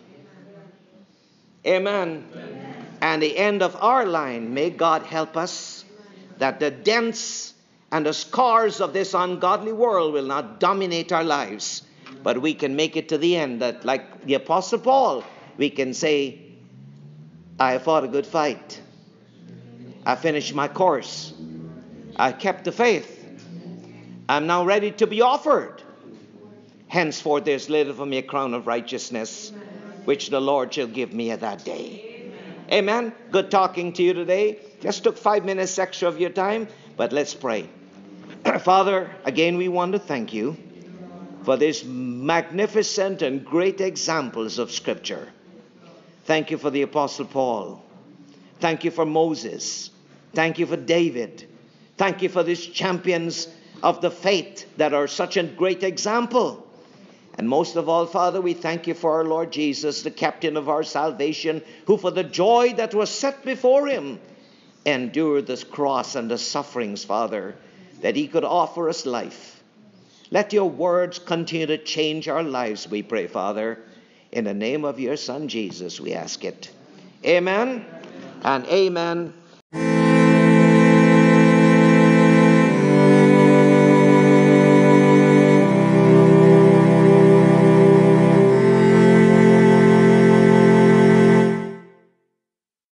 Amen. 1.65 2.25
Amen. 2.33 2.85
And 3.01 3.21
the 3.21 3.37
end 3.37 3.61
of 3.61 3.75
our 3.75 4.05
line, 4.05 4.53
may 4.53 4.69
God 4.69 5.03
help 5.03 5.35
us 5.35 5.83
that 6.37 6.59
the 6.61 6.71
dents 6.71 7.53
and 7.91 8.05
the 8.05 8.13
scars 8.13 8.79
of 8.79 8.93
this 8.93 9.13
ungodly 9.13 9.73
world 9.73 10.13
will 10.13 10.25
not 10.25 10.59
dominate 10.59 11.11
our 11.11 11.23
lives, 11.23 11.83
but 12.23 12.41
we 12.41 12.53
can 12.53 12.75
make 12.75 12.95
it 12.95 13.09
to 13.09 13.17
the 13.17 13.35
end 13.35 13.61
that, 13.61 13.83
like 13.83 14.25
the 14.25 14.35
Apostle 14.35 14.79
Paul, 14.79 15.23
we 15.57 15.69
can 15.69 15.93
say, 15.93 16.39
I 17.59 17.77
fought 17.77 18.05
a 18.05 18.07
good 18.07 18.25
fight. 18.25 18.81
I 20.09 20.15
finished 20.15 20.55
my 20.55 20.67
course. 20.67 21.33
I 22.15 22.31
kept 22.31 22.63
the 22.63 22.71
faith. 22.71 23.23
I'm 24.27 24.47
now 24.47 24.65
ready 24.65 24.89
to 24.93 25.05
be 25.05 25.21
offered. 25.21 25.83
Henceforth 26.87 27.45
there's 27.45 27.69
laid 27.69 27.93
for 27.93 28.07
me 28.07 28.17
a 28.17 28.23
crown 28.23 28.55
of 28.55 28.65
righteousness, 28.65 29.53
which 30.05 30.31
the 30.31 30.41
Lord 30.41 30.73
shall 30.73 30.87
give 30.87 31.13
me 31.13 31.29
at 31.29 31.41
that 31.41 31.63
day. 31.63 32.31
Amen. 32.71 33.13
Good 33.29 33.51
talking 33.51 33.93
to 33.93 34.01
you 34.01 34.15
today. 34.15 34.57
Just 34.81 35.03
took 35.03 35.15
five 35.15 35.45
minutes 35.45 35.77
extra 35.77 36.07
of 36.07 36.19
your 36.19 36.31
time, 36.31 36.67
but 36.97 37.13
let's 37.13 37.35
pray. 37.35 37.69
Father, 38.61 39.11
again 39.25 39.57
we 39.57 39.67
want 39.67 39.91
to 39.91 39.99
thank 39.99 40.33
you 40.33 40.57
for 41.43 41.55
these 41.55 41.85
magnificent 41.85 43.21
and 43.21 43.45
great 43.45 43.79
examples 43.79 44.57
of 44.57 44.71
Scripture. 44.71 45.29
Thank 46.25 46.49
you 46.49 46.57
for 46.57 46.71
the 46.71 46.81
Apostle 46.81 47.25
Paul. 47.25 47.83
Thank 48.59 48.83
you 48.83 48.89
for 48.89 49.05
Moses. 49.05 49.91
Thank 50.33 50.59
you 50.59 50.65
for 50.65 50.77
David. 50.77 51.47
Thank 51.97 52.21
you 52.21 52.29
for 52.29 52.43
these 52.43 52.65
champions 52.65 53.47
of 53.81 54.01
the 54.01 54.11
faith 54.11 54.65
that 54.77 54.93
are 54.93 55.07
such 55.07 55.37
a 55.37 55.43
great 55.43 55.83
example. 55.83 56.65
And 57.37 57.47
most 57.47 57.77
of 57.77 57.87
all, 57.87 58.05
Father, 58.05 58.41
we 58.41 58.53
thank 58.53 58.87
you 58.87 58.93
for 58.93 59.15
our 59.15 59.23
Lord 59.23 59.51
Jesus, 59.51 60.01
the 60.01 60.11
captain 60.11 60.57
of 60.57 60.67
our 60.67 60.83
salvation, 60.83 61.63
who 61.85 61.97
for 61.97 62.11
the 62.11 62.23
joy 62.23 62.73
that 62.73 62.93
was 62.93 63.09
set 63.09 63.45
before 63.45 63.87
him 63.87 64.19
endured 64.85 65.47
this 65.47 65.63
cross 65.63 66.15
and 66.15 66.29
the 66.29 66.37
sufferings, 66.37 67.03
Father, 67.03 67.55
that 68.01 68.15
he 68.15 68.27
could 68.27 68.43
offer 68.43 68.89
us 68.89 69.05
life. 69.05 69.63
Let 70.31 70.53
your 70.53 70.69
words 70.69 71.17
continue 71.17 71.67
to 71.67 71.77
change 71.77 72.27
our 72.27 72.43
lives, 72.43 72.89
we 72.89 73.03
pray, 73.03 73.27
Father. 73.27 73.79
In 74.31 74.43
the 74.43 74.53
name 74.53 74.85
of 74.85 74.99
your 74.99 75.17
Son 75.17 75.47
Jesus, 75.47 75.99
we 75.99 76.13
ask 76.13 76.43
it. 76.43 76.69
Amen 77.25 77.85
and 78.43 78.65
amen 78.67 79.33